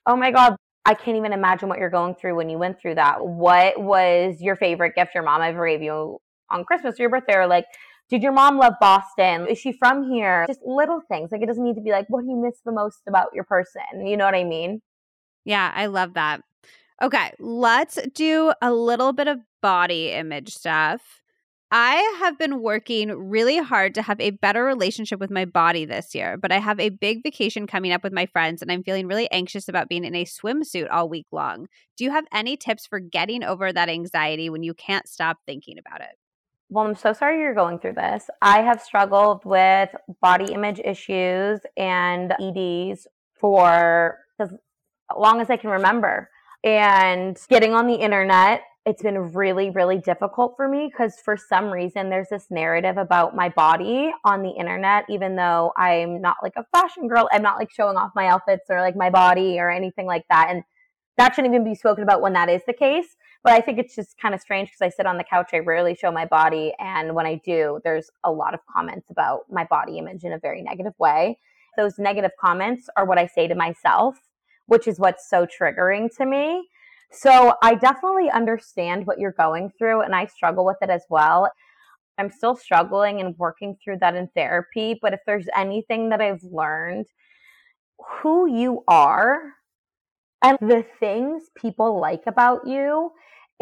[0.06, 2.96] oh my God, I can't even imagine what you're going through when you went through
[2.96, 3.24] that.
[3.24, 6.18] What was your favorite gift your mom ever gave you
[6.50, 7.36] on Christmas or your birthday?
[7.36, 7.66] Or like,
[8.08, 9.46] did your mom love Boston?
[9.46, 10.44] Is she from here?
[10.46, 11.30] Just little things.
[11.32, 13.44] Like it doesn't need to be like, what do you miss the most about your
[13.44, 14.06] person?
[14.06, 14.82] You know what I mean?
[15.44, 16.42] Yeah, I love that.
[17.02, 21.20] Okay, let's do a little bit of body image stuff.
[21.72, 26.14] I have been working really hard to have a better relationship with my body this
[26.14, 29.08] year, but I have a big vacation coming up with my friends and I'm feeling
[29.08, 31.66] really anxious about being in a swimsuit all week long.
[31.96, 35.78] Do you have any tips for getting over that anxiety when you can't stop thinking
[35.78, 36.16] about it?
[36.68, 38.30] Well, I'm so sorry you're going through this.
[38.42, 39.88] I have struggled with
[40.20, 43.08] body image issues and EDs
[43.40, 44.52] for as
[45.16, 46.28] long as I can remember
[46.64, 51.66] and getting on the internet it's been really, really difficult for me because for some
[51.66, 56.54] reason there's this narrative about my body on the internet, even though I'm not like
[56.56, 57.28] a fashion girl.
[57.32, 60.48] I'm not like showing off my outfits or like my body or anything like that.
[60.50, 60.64] And
[61.16, 63.06] that shouldn't even be spoken about when that is the case.
[63.44, 65.58] But I think it's just kind of strange because I sit on the couch, I
[65.58, 66.72] rarely show my body.
[66.80, 70.38] And when I do, there's a lot of comments about my body image in a
[70.38, 71.38] very negative way.
[71.76, 74.16] Those negative comments are what I say to myself,
[74.66, 76.68] which is what's so triggering to me.
[77.10, 81.50] So I definitely understand what you're going through, and I struggle with it as well.
[82.18, 84.98] I'm still struggling and working through that in therapy.
[85.00, 87.06] But if there's anything that I've learned,
[88.22, 89.38] who you are
[90.42, 93.12] and the things people like about you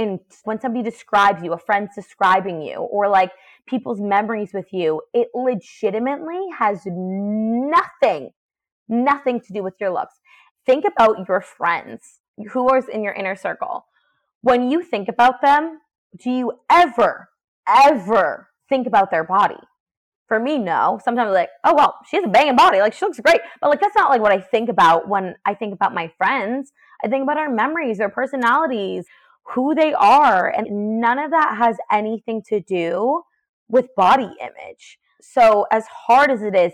[0.01, 3.33] and when somebody describes you, a friend's describing you, or like
[3.67, 8.31] people's memories with you, it legitimately has nothing,
[8.89, 10.15] nothing to do with your looks.
[10.67, 12.21] Think about your friends
[12.53, 13.87] who are in your inner circle.
[14.43, 15.81] When you think about them,
[16.17, 17.29] do you ever,
[17.69, 19.59] ever think about their body?
[20.27, 21.01] For me, no.
[21.05, 23.41] Sometimes like, oh well, she has a banging body, like she looks great.
[23.61, 26.73] But like that's not like what I think about when I think about my friends.
[27.05, 29.07] I think about our memories, their personalities,
[29.55, 33.23] who they are, and none of that has anything to do
[33.69, 34.99] with body image.
[35.21, 36.73] So as hard as it is,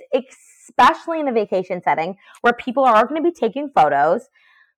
[0.68, 4.28] especially in a vacation setting where people are going to be taking photos,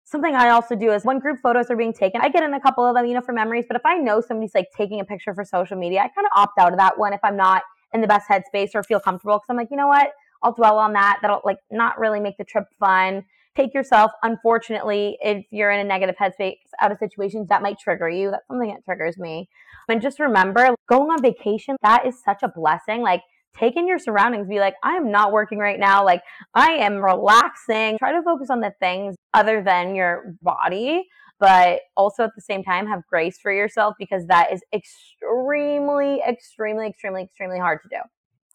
[0.05, 2.61] something I also do is when group photos are being taken, I get in a
[2.61, 3.67] couple of them, you know, for memories.
[3.69, 6.33] But if I know somebody's like taking a picture for social media, I kind of
[6.35, 7.63] opt out of that one if I'm not
[7.93, 10.11] in the best headspace or feel comfortable because I'm like, you know what?
[10.43, 11.19] I'll dwell on that.
[11.21, 13.25] That'll like not really make the trip fun.
[13.57, 18.09] Take yourself, unfortunately, if you're in a negative headspace out of situations that might trigger
[18.09, 18.31] you.
[18.31, 19.49] That's something that triggers me.
[19.89, 23.03] And just remember, going on vacation, that is such a blessing.
[23.03, 23.23] Like
[23.57, 26.05] take in your surroundings, be like, I am not working right now.
[26.05, 26.23] Like
[26.55, 27.99] I am relaxing.
[27.99, 31.05] Try to focus on the things other than your body
[31.41, 36.87] but also at the same time have grace for yourself because that is extremely, extremely,
[36.87, 38.01] extremely, extremely hard to do.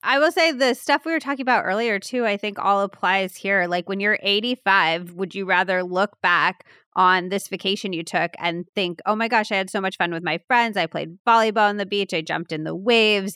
[0.06, 3.38] I will say the stuff we were talking about earlier too, I think all applies
[3.38, 3.68] here.
[3.68, 6.66] Like when you're 85, would you rather look back
[6.96, 10.12] on this vacation you took and think, oh my gosh, I had so much fun
[10.12, 10.76] with my friends.
[10.76, 12.14] I played volleyball on the beach.
[12.14, 13.34] I jumped in the waves.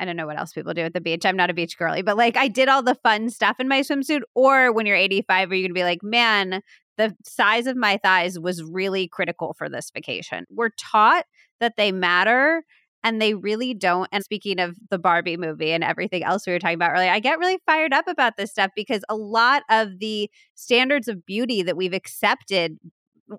[0.00, 1.26] I don't know what else people do at the beach.
[1.26, 3.80] I'm not a beach girly, but like I did all the fun stuff in my
[3.80, 4.22] swimsuit.
[4.34, 6.62] Or when you're 85, are you going to be like, man,
[6.96, 10.46] the size of my thighs was really critical for this vacation.
[10.50, 11.26] We're taught
[11.60, 12.64] that they matter
[13.04, 14.08] and they really don't.
[14.12, 17.20] And speaking of the Barbie movie and everything else we were talking about earlier, I
[17.20, 21.62] get really fired up about this stuff because a lot of the standards of beauty
[21.62, 22.78] that we've accepted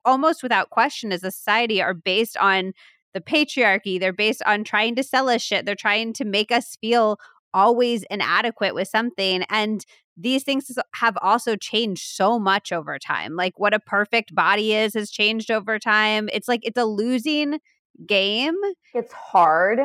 [0.05, 2.73] almost without question as a society are based on
[3.13, 3.99] the patriarchy.
[3.99, 5.65] They're based on trying to sell us shit.
[5.65, 7.17] They're trying to make us feel
[7.53, 9.43] always inadequate with something.
[9.49, 9.85] And
[10.17, 13.35] these things have also changed so much over time.
[13.35, 16.29] Like what a perfect body is has changed over time.
[16.31, 17.59] It's like it's a losing
[18.05, 18.55] game.
[18.93, 19.79] It's hard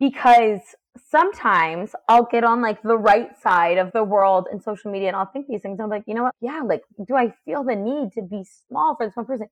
[0.00, 0.60] because
[1.10, 5.16] sometimes I'll get on like the right side of the world in social media and
[5.16, 5.80] I'll think these things.
[5.80, 6.34] I'm like, you know what?
[6.40, 9.48] Yeah, like, do I feel the need to be small for this one person?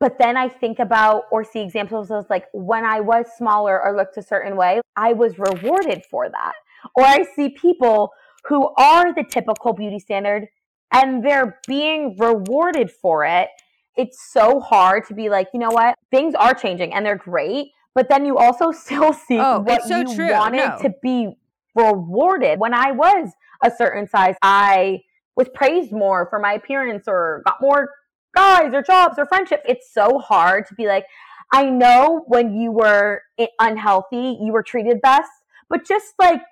[0.00, 3.94] But then I think about or see examples of like when I was smaller or
[3.94, 6.54] looked a certain way, I was rewarded for that.
[6.96, 8.10] Or I see people
[8.44, 10.48] who are the typical beauty standard
[10.90, 13.48] and they're being rewarded for it.
[13.96, 15.94] It's so hard to be like, you know what?
[16.10, 19.98] Things are changing and they're great, but then you also still see oh, what so
[19.98, 20.32] you true.
[20.32, 20.78] wanted no.
[20.80, 21.28] to be
[21.74, 22.58] rewarded.
[22.58, 23.30] When I was
[23.62, 25.00] a certain size, I
[25.36, 27.90] was praised more for my appearance or got more
[28.34, 29.62] guys or jobs or friendships.
[29.66, 31.06] It's so hard to be like,
[31.52, 33.22] I know when you were
[33.58, 35.30] unhealthy, you were treated best,
[35.68, 36.42] but just like,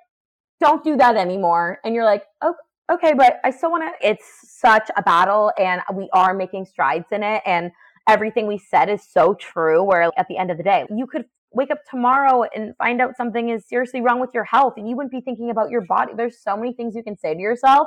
[0.61, 1.79] don't do that anymore.
[1.85, 2.55] And you're like, oh,
[2.93, 4.09] okay, but I still want to.
[4.09, 7.43] It's such a battle, and we are making strides in it.
[7.47, 7.71] And
[8.09, 9.85] everything we said is so true.
[9.85, 13.17] Where at the end of the day, you could wake up tomorrow and find out
[13.17, 16.13] something is seriously wrong with your health, and you wouldn't be thinking about your body.
[16.17, 17.87] There's so many things you can say to yourself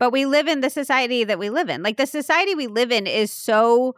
[0.00, 1.84] but we live in the society that we live in.
[1.84, 3.94] Like the society we live in is so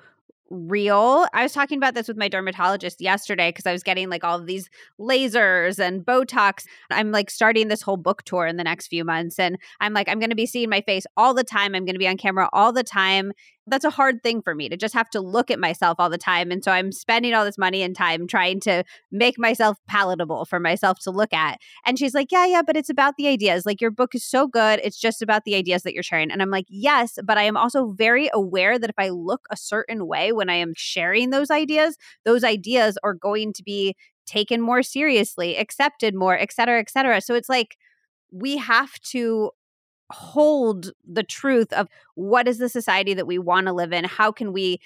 [0.51, 1.27] real.
[1.33, 4.39] I was talking about this with my dermatologist yesterday because I was getting like all
[4.39, 4.69] of these
[5.01, 6.67] lasers and Botox.
[6.91, 9.39] I'm like starting this whole book tour in the next few months.
[9.39, 11.75] And I'm like, I'm going to be seeing my face all the time.
[11.75, 13.33] I'm going to be on camera all the time
[13.67, 16.19] that's a hard thing for me to just have to look at myself all the
[16.19, 16.51] time.
[16.51, 20.59] And so I'm spending all this money and time trying to make myself palatable for
[20.59, 21.59] myself to look at.
[21.87, 23.65] And she's like, Yeah, yeah, but it's about the ideas.
[23.65, 24.81] Like, your book is so good.
[24.83, 26.31] It's just about the ideas that you're sharing.
[26.31, 29.57] And I'm like, Yes, but I am also very aware that if I look a
[29.57, 33.95] certain way when I am sharing those ideas, those ideas are going to be
[34.27, 37.21] taken more seriously, accepted more, et cetera, et cetera.
[37.21, 37.77] So it's like,
[38.33, 39.51] we have to
[40.13, 44.05] hold the truth of what is the society that we want to live in?
[44.05, 44.81] How can we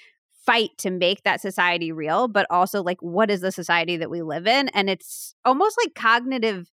[0.45, 4.21] fight to make that society real, but also like what is the society that we
[4.21, 4.69] live in?
[4.69, 6.71] And it's almost like cognitive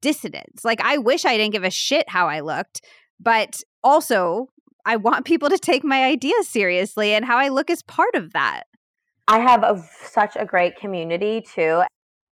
[0.00, 0.64] dissonance.
[0.64, 2.82] Like I wish I didn't give a shit how I looked,
[3.18, 4.48] but also
[4.84, 8.32] I want people to take my ideas seriously and how I look is part of
[8.32, 8.64] that.
[9.26, 11.82] I have a, such a great community too.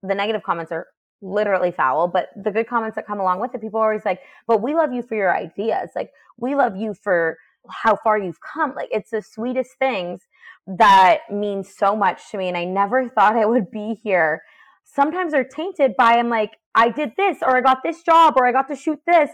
[0.04, 0.86] The negative comments are
[1.24, 4.20] literally foul, but the good comments that come along with it, people are always like,
[4.46, 5.90] but we love you for your ideas.
[5.96, 8.74] Like, we love you for how far you've come.
[8.74, 10.22] Like, it's the sweetest things
[10.66, 12.48] that mean so much to me.
[12.48, 14.42] And I never thought I would be here.
[14.84, 18.46] Sometimes they're tainted by, I'm like, I did this, or I got this job, or
[18.46, 19.30] I got to shoot this.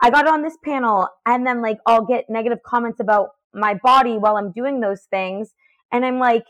[0.00, 1.08] I got on this panel.
[1.26, 5.54] And then, like, I'll get negative comments about my body while I'm doing those things.
[5.90, 6.44] And I'm like,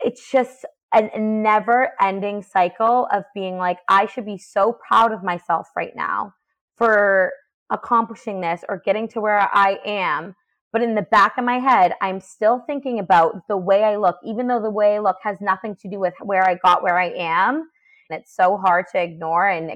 [0.00, 5.22] it's just a never ending cycle of being like, I should be so proud of
[5.22, 6.34] myself right now
[6.76, 7.32] for
[7.70, 10.34] accomplishing this or getting to where I am.
[10.72, 14.16] But in the back of my head, I'm still thinking about the way I look,
[14.24, 16.98] even though the way I look has nothing to do with where I got where
[16.98, 17.68] I am.
[18.10, 19.48] And it's so hard to ignore.
[19.48, 19.70] And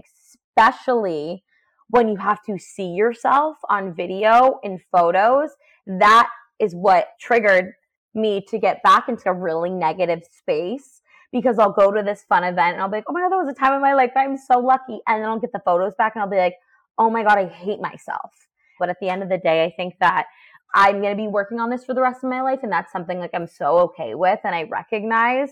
[0.57, 1.45] especially
[1.91, 5.51] when you have to see yourself on video in photos,
[5.87, 7.73] that is what triggered
[8.15, 11.01] me to get back into a really negative space
[11.33, 13.45] because I'll go to this fun event and I'll be like, oh my God, that
[13.45, 14.13] was a time of my life.
[14.15, 15.01] That I'm so lucky.
[15.07, 16.55] And then I'll get the photos back and I'll be like,
[16.99, 18.31] oh my God, I hate myself.
[18.79, 20.27] But at the end of the day, I think that
[20.75, 22.61] I'm going to be working on this for the rest of my life.
[22.63, 25.51] And that's something like I'm so okay with and I recognize.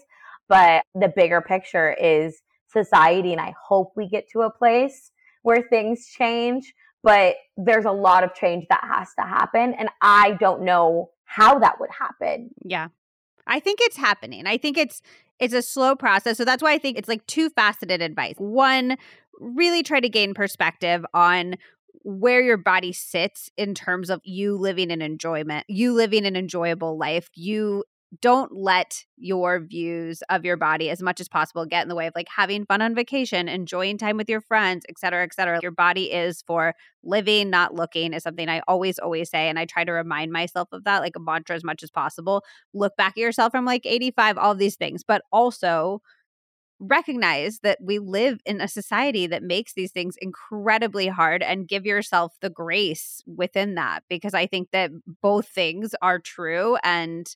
[0.48, 3.32] But the bigger picture is society.
[3.32, 5.10] And I hope we get to a place
[5.42, 6.72] where things change.
[7.02, 9.74] But there's a lot of change that has to happen.
[9.74, 12.50] And I don't know how that would happen.
[12.64, 12.88] Yeah.
[13.46, 14.46] I think it's happening.
[14.46, 15.02] I think it's
[15.38, 16.36] it's a slow process.
[16.36, 18.34] So that's why I think it's like two faceted advice.
[18.38, 18.96] One,
[19.40, 21.56] really try to gain perspective on
[22.02, 26.96] where your body sits in terms of you living an enjoyment, you living an enjoyable
[26.96, 27.84] life, you
[28.20, 32.06] don't let your views of your body as much as possible get in the way
[32.06, 35.58] of like having fun on vacation, enjoying time with your friends, et cetera, et cetera.
[35.62, 39.48] Your body is for living, not looking, is something I always, always say.
[39.48, 42.44] And I try to remind myself of that, like a mantra as much as possible.
[42.72, 46.00] Look back at yourself from like 85, all these things, but also
[46.78, 51.86] recognize that we live in a society that makes these things incredibly hard and give
[51.86, 54.90] yourself the grace within that because I think that
[55.22, 57.26] both things are true and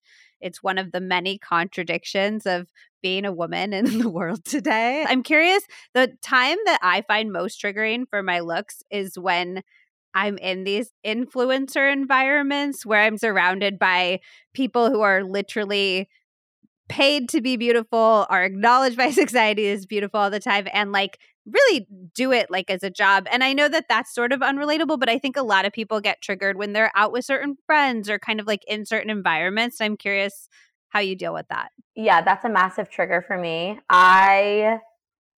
[0.40, 2.68] it's one of the many contradictions of
[3.02, 5.04] being a woman in the world today.
[5.08, 5.62] I'm curious,
[5.94, 9.62] the time that I find most triggering for my looks is when
[10.14, 14.20] I'm in these influencer environments where I'm surrounded by
[14.54, 16.08] people who are literally
[16.90, 21.18] paid to be beautiful, are acknowledged by society as beautiful all the time, and like
[21.46, 23.26] really do it like as a job.
[23.32, 26.00] And I know that that's sort of unrelatable, but I think a lot of people
[26.00, 29.80] get triggered when they're out with certain friends or kind of like in certain environments.
[29.80, 30.48] I'm curious
[30.90, 31.70] how you deal with that.
[31.96, 33.78] Yeah, that's a massive trigger for me.
[33.88, 34.80] I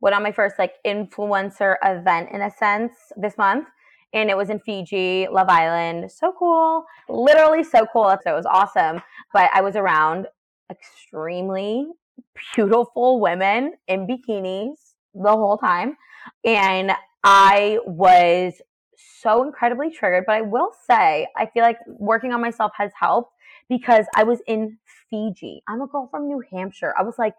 [0.00, 3.68] went on my first like influencer event in a sense this month
[4.12, 6.10] and it was in Fiji, Love Island.
[6.10, 6.84] So cool.
[7.08, 8.16] Literally so cool.
[8.22, 9.00] So it was awesome.
[9.32, 10.26] But I was around
[10.72, 11.86] extremely
[12.54, 15.96] beautiful women in bikinis the whole time.
[16.44, 16.92] And
[17.24, 18.54] I was
[19.20, 20.24] so incredibly triggered.
[20.26, 23.32] But I will say, I feel like working on myself has helped
[23.68, 25.62] because I was in Fiji.
[25.68, 26.94] I'm a girl from New Hampshire.
[26.98, 27.34] I was like,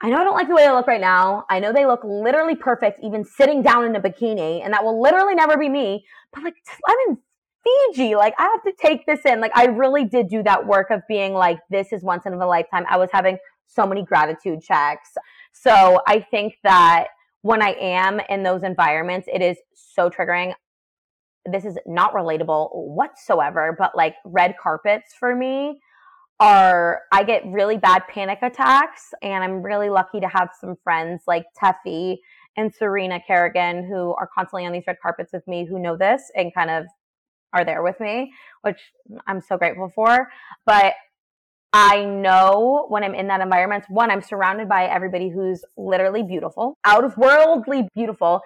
[0.00, 1.44] I know I don't like the way they look right now.
[1.50, 5.02] I know they look literally perfect, even sitting down in a bikini, and that will
[5.02, 6.04] literally never be me.
[6.32, 6.54] But like,
[6.86, 7.18] I'm in
[7.64, 8.14] Fiji.
[8.14, 9.40] Like, I have to take this in.
[9.40, 12.46] Like, I really did do that work of being like, this is once in a
[12.46, 12.84] lifetime.
[12.88, 15.10] I was having so many gratitude checks.
[15.52, 17.08] So I think that
[17.42, 20.52] when I am in those environments, it is so triggering.
[21.50, 25.80] This is not relatable whatsoever, but like red carpets for me
[26.40, 29.12] are, I get really bad panic attacks.
[29.22, 32.18] And I'm really lucky to have some friends like Teffy
[32.56, 36.22] and Serena Kerrigan who are constantly on these red carpets with me who know this
[36.34, 36.86] and kind of
[37.52, 38.78] are there with me, which
[39.26, 40.28] I'm so grateful for.
[40.66, 40.94] But
[41.72, 46.78] I know when I'm in that environment, one, I'm surrounded by everybody who's literally beautiful,
[46.84, 48.40] out of worldly beautiful.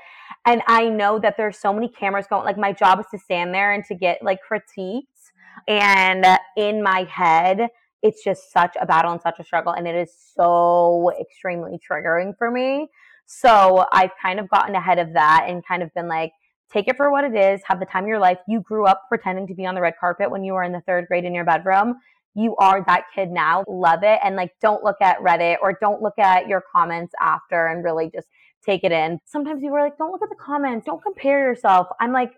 [0.44, 3.54] And I know that there's so many cameras going, like, my job is to stand
[3.54, 5.30] there and to get like critiques.
[5.68, 6.26] And
[6.56, 7.68] in my head,
[8.02, 9.72] it's just such a battle and such a struggle.
[9.72, 12.88] And it is so extremely triggering for me.
[13.26, 16.32] So I've kind of gotten ahead of that and kind of been like,
[16.72, 18.38] take it for what it is, have the time of your life.
[18.48, 20.80] You grew up pretending to be on the red carpet when you were in the
[20.82, 21.96] third grade in your bedroom.
[22.34, 23.64] You are that kid now.
[23.68, 24.18] Love it.
[24.24, 28.10] And like, don't look at Reddit or don't look at your comments after and really
[28.12, 28.28] just
[28.64, 29.20] take it in.
[29.24, 30.86] Sometimes people are like, don't look at the comments.
[30.86, 31.88] Don't compare yourself.
[32.00, 32.32] I'm like,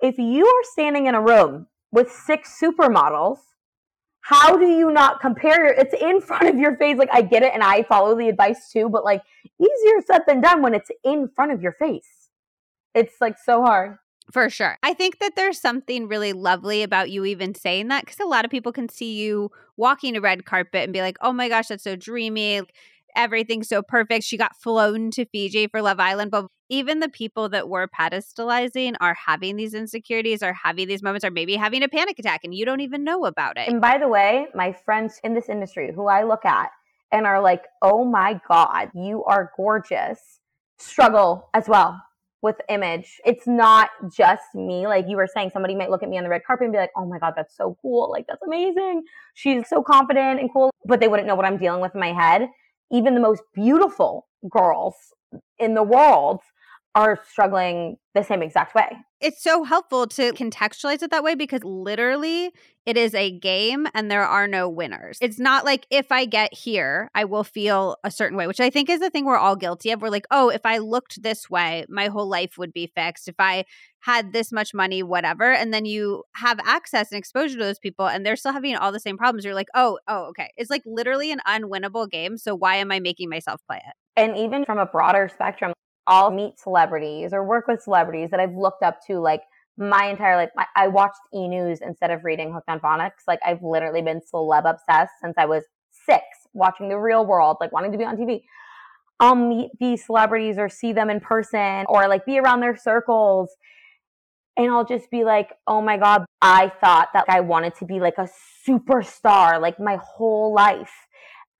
[0.00, 3.38] if you are standing in a room with six supermodels,
[4.20, 7.52] how do you not compare it's in front of your face like i get it
[7.54, 9.22] and i follow the advice too but like
[9.60, 12.15] easier said than done when it's in front of your face
[12.96, 13.98] it's like so hard
[14.32, 14.76] for sure.
[14.82, 18.44] I think that there's something really lovely about you even saying that because a lot
[18.44, 21.68] of people can see you walking a red carpet and be like, oh my gosh,
[21.68, 22.62] that's so dreamy.
[23.14, 24.24] Everything's so perfect.
[24.24, 26.30] She got flown to Fiji for Love Island.
[26.30, 31.24] But even the people that were pedestalizing are having these insecurities, are having these moments,
[31.24, 33.68] are maybe having a panic attack and you don't even know about it.
[33.68, 36.70] And by the way, my friends in this industry who I look at
[37.12, 40.40] and are like, oh my God, you are gorgeous,
[40.78, 42.02] struggle as well
[42.46, 43.20] with image.
[43.26, 44.86] It's not just me.
[44.86, 46.78] Like you were saying, somebody might look at me on the red carpet and be
[46.78, 48.10] like, oh my God, that's so cool.
[48.10, 49.02] Like, that's amazing.
[49.34, 52.12] She's so confident and cool, but they wouldn't know what I'm dealing with in my
[52.12, 52.48] head.
[52.90, 54.94] Even the most beautiful girls
[55.58, 56.40] in the world
[56.96, 58.88] are struggling the same exact way.
[59.20, 62.52] It's so helpful to contextualize it that way because literally
[62.86, 65.18] it is a game and there are no winners.
[65.20, 68.70] It's not like if I get here, I will feel a certain way, which I
[68.70, 70.00] think is the thing we're all guilty of.
[70.00, 73.28] We're like, oh, if I looked this way, my whole life would be fixed.
[73.28, 73.66] If I
[74.00, 75.52] had this much money, whatever.
[75.52, 78.92] And then you have access and exposure to those people and they're still having all
[78.92, 79.44] the same problems.
[79.44, 80.50] You're like, oh, oh, okay.
[80.56, 82.38] It's like literally an unwinnable game.
[82.38, 83.94] So why am I making myself play it?
[84.16, 85.72] And even from a broader spectrum,
[86.06, 89.42] I'll meet celebrities or work with celebrities that I've looked up to like
[89.76, 90.50] my entire life.
[90.56, 93.26] I, I watched e news instead of reading Hooked on Phonics.
[93.26, 96.22] Like I've literally been celeb obsessed since I was six,
[96.52, 98.42] watching the real world, like wanting to be on TV.
[99.18, 103.50] I'll meet these celebrities or see them in person or like be around their circles.
[104.58, 108.00] And I'll just be like, oh my God, I thought that I wanted to be
[108.00, 108.28] like a
[108.66, 110.92] superstar like my whole life.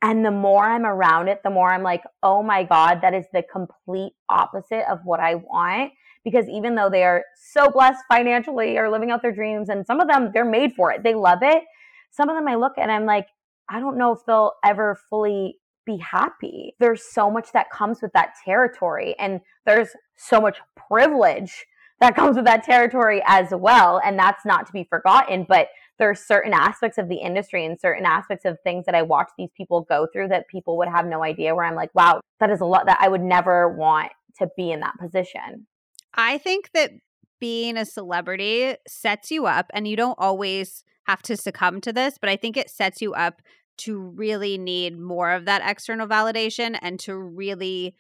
[0.02, 3.24] And the more I'm around it, the more I'm like, oh my God, that is
[3.32, 5.93] the complete opposite of what I want.
[6.23, 10.01] Because even though they are so blessed financially or living out their dreams, and some
[10.01, 11.62] of them, they're made for it, they love it.
[12.10, 13.28] Some of them I look and I'm like,
[13.68, 16.74] I don't know if they'll ever fully be happy.
[16.81, 20.59] There's so much that comes with that territory, and there's so much
[20.89, 21.64] privilege
[22.01, 24.01] that comes with that territory as well.
[24.05, 25.47] And that's not to be forgotten.
[25.48, 25.68] But
[25.98, 29.31] there are certain aspects of the industry and certain aspects of things that I watch
[29.39, 32.51] these people go through that people would have no idea where I'm like, wow, that
[32.51, 35.66] is a lot that I would never want to be in that position.
[36.14, 36.93] I think that
[37.40, 42.18] being a celebrity sets you up and you don't always have to succumb to this,
[42.20, 43.43] but I think it sets you up
[43.78, 47.94] to really need more of that external validation and to really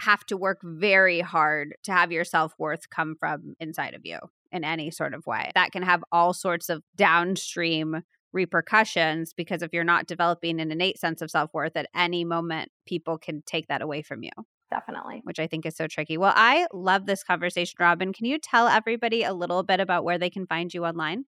[0.00, 4.18] have to work very hard to have your self worth come from inside of you
[4.52, 5.50] in any sort of way.
[5.54, 8.02] That can have all sorts of downstream
[8.32, 12.70] repercussions because if you're not developing an innate sense of self worth at any moment,
[12.86, 14.30] people can take that away from you.
[14.70, 15.22] Definitely.
[15.24, 16.18] Which I think is so tricky.
[16.18, 18.12] Well, I love this conversation, Robyn.
[18.12, 21.24] Can you tell everybody a little bit about where they can find you online?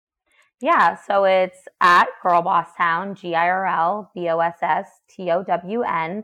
[0.59, 4.87] Yeah, so it's at Girl Boss Town, G I R L B O S S
[5.07, 6.23] T O W N,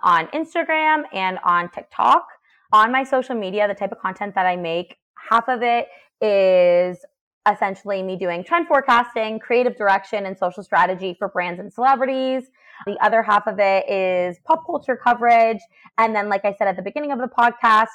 [0.00, 2.26] on Instagram and on TikTok.
[2.72, 4.96] On my social media, the type of content that I make,
[5.30, 5.86] half of it
[6.20, 7.04] is
[7.50, 12.44] essentially me doing trend forecasting, creative direction, and social strategy for brands and celebrities.
[12.86, 15.58] The other half of it is pop culture coverage.
[15.96, 17.88] And then, like I said at the beginning of the podcast,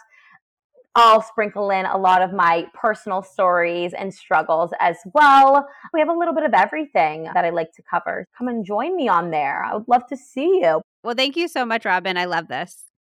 [0.96, 5.68] I'll sprinkle in a lot of my personal stories and struggles as well.
[5.92, 8.28] We have a little bit of everything that I like to cover.
[8.38, 9.64] Come and join me on there.
[9.64, 10.82] I would love to see you.
[11.04, 12.18] Well, thank you so much, Robyn.
[12.18, 12.93] I love this.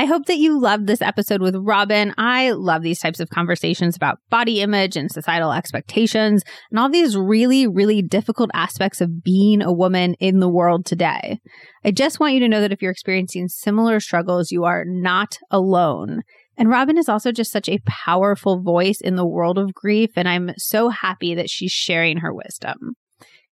[0.00, 2.14] I hope that you loved this episode with Robyn.
[2.16, 7.18] I love these types of conversations about body image and societal expectations and all these
[7.18, 11.38] really, really difficult aspects of being a woman in the world today.
[11.84, 15.36] I just want you to know that if you're experiencing similar struggles, you are not
[15.50, 16.22] alone.
[16.56, 20.26] And Robyn is also just such a powerful voice in the world of grief, and
[20.26, 22.94] I'm so happy that she's sharing her wisdom.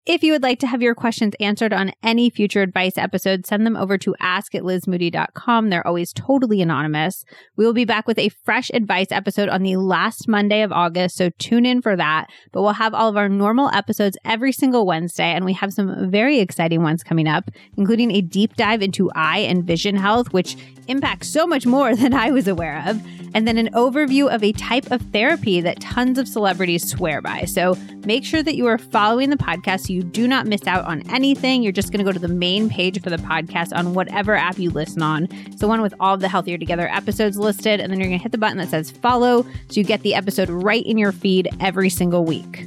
[0.06, 3.66] If you would like to have your questions answered on any future advice episodes, send
[3.66, 5.68] them over to ask at lizmoody.com.
[5.68, 7.22] They're always totally anonymous.
[7.56, 11.18] We will be back with a fresh advice episode on the last Monday of August,
[11.18, 12.28] so tune in for that.
[12.51, 16.10] But we'll have all of our normal episodes every single Wednesday, and we have some
[16.10, 20.56] very exciting ones coming up, including a deep dive into eye and vision health, which
[20.89, 23.02] impacts so much more than I was aware of,
[23.35, 27.44] and then an overview of a type of therapy that tons of celebrities swear by.
[27.44, 30.85] So make sure that you are following the podcast so you do not miss out
[30.85, 31.62] on anything.
[31.62, 34.59] You're just going to go to the main page for the podcast on whatever app
[34.59, 35.28] you listen on.
[35.59, 37.81] The one with all the Healthier Together episodes listed.
[37.81, 40.15] And then you're going to hit the button that says follow so you get the
[40.15, 42.66] episode right in your feed every single week.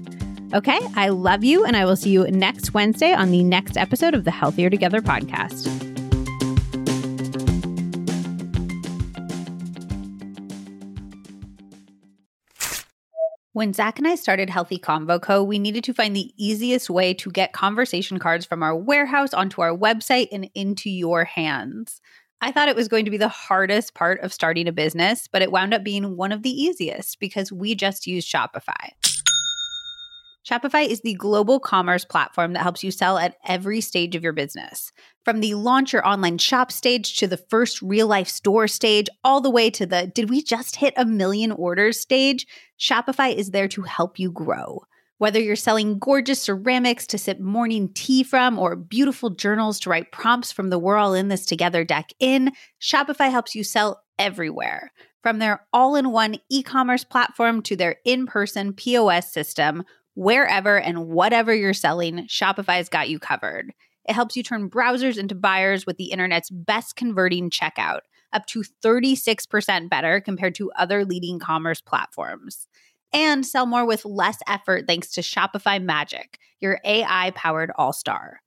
[0.53, 4.13] Okay, I love you, and I will see you next Wednesday on the next episode
[4.13, 5.92] of the Healthier Together podcast.
[13.55, 17.13] When Zack and I started Healthy Convo Co., we needed to find the easiest way
[17.13, 22.01] to get conversation cards from our warehouse onto our website and into your hands.
[22.41, 25.43] I thought it was going to be the hardest part of starting a business, but
[25.43, 28.89] it wound up being one of the easiest because we just use Shopify.
[30.45, 34.33] Shopify is the global commerce platform that helps you sell at every stage of your
[34.33, 34.91] business.
[35.23, 39.39] From the launch your online shop stage to the first real life store stage, all
[39.39, 42.45] the way to the did we just hit a million orders stage,
[42.77, 44.83] Shopify is there to help you grow.
[45.17, 50.11] Whether you're selling gorgeous ceramics to sip morning tea from or beautiful journals to write
[50.11, 52.51] prompts from the We're All in This Together deck in,
[52.81, 54.91] Shopify helps you sell everywhere.
[55.21, 60.79] From their all in one e commerce platform to their in person POS system, wherever
[60.79, 63.73] and whatever you're selling, Shopify's got you covered.
[64.05, 68.01] It helps you turn browsers into buyers with the internet's best converting checkout,
[68.33, 72.67] up to 36% better compared to other leading commerce platforms.
[73.13, 78.41] And sell more with less effort thanks to Shopify Magic, your AI powered all star.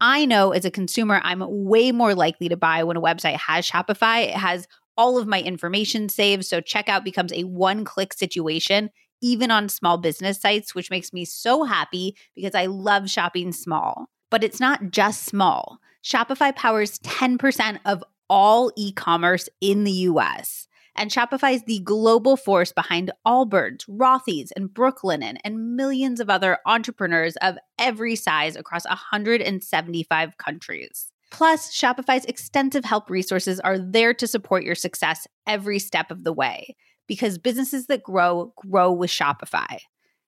[0.00, 3.68] I know as a consumer, I'm way more likely to buy when a website has
[3.68, 4.24] Shopify.
[4.28, 4.66] It has
[4.96, 8.90] all of my information saved, so checkout becomes a one click situation
[9.20, 14.08] even on small business sites, which makes me so happy because I love shopping small.
[14.30, 15.78] But it's not just small.
[16.04, 20.68] Shopify powers 10% of all e commerce in the US.
[20.96, 26.58] And Shopify is the global force behind Allbirds, Rothy's, and Brooklinen, and millions of other
[26.66, 31.12] entrepreneurs of every size across 175 countries.
[31.30, 36.32] Plus, Shopify's extensive help resources are there to support your success every step of the
[36.32, 36.74] way
[37.10, 39.78] because businesses that grow grow with Shopify.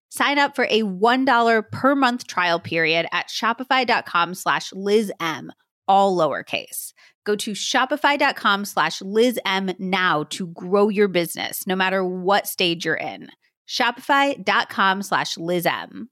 [0.08, 5.50] Sign up for a $1 per month trial period at shopify.com slash lizm,
[5.86, 6.92] all lowercase.
[7.24, 12.96] Go to shopify.com slash lizm now to grow your business, no matter what stage you're
[12.96, 13.28] in.
[13.68, 16.08] Shopify.com slash lizm.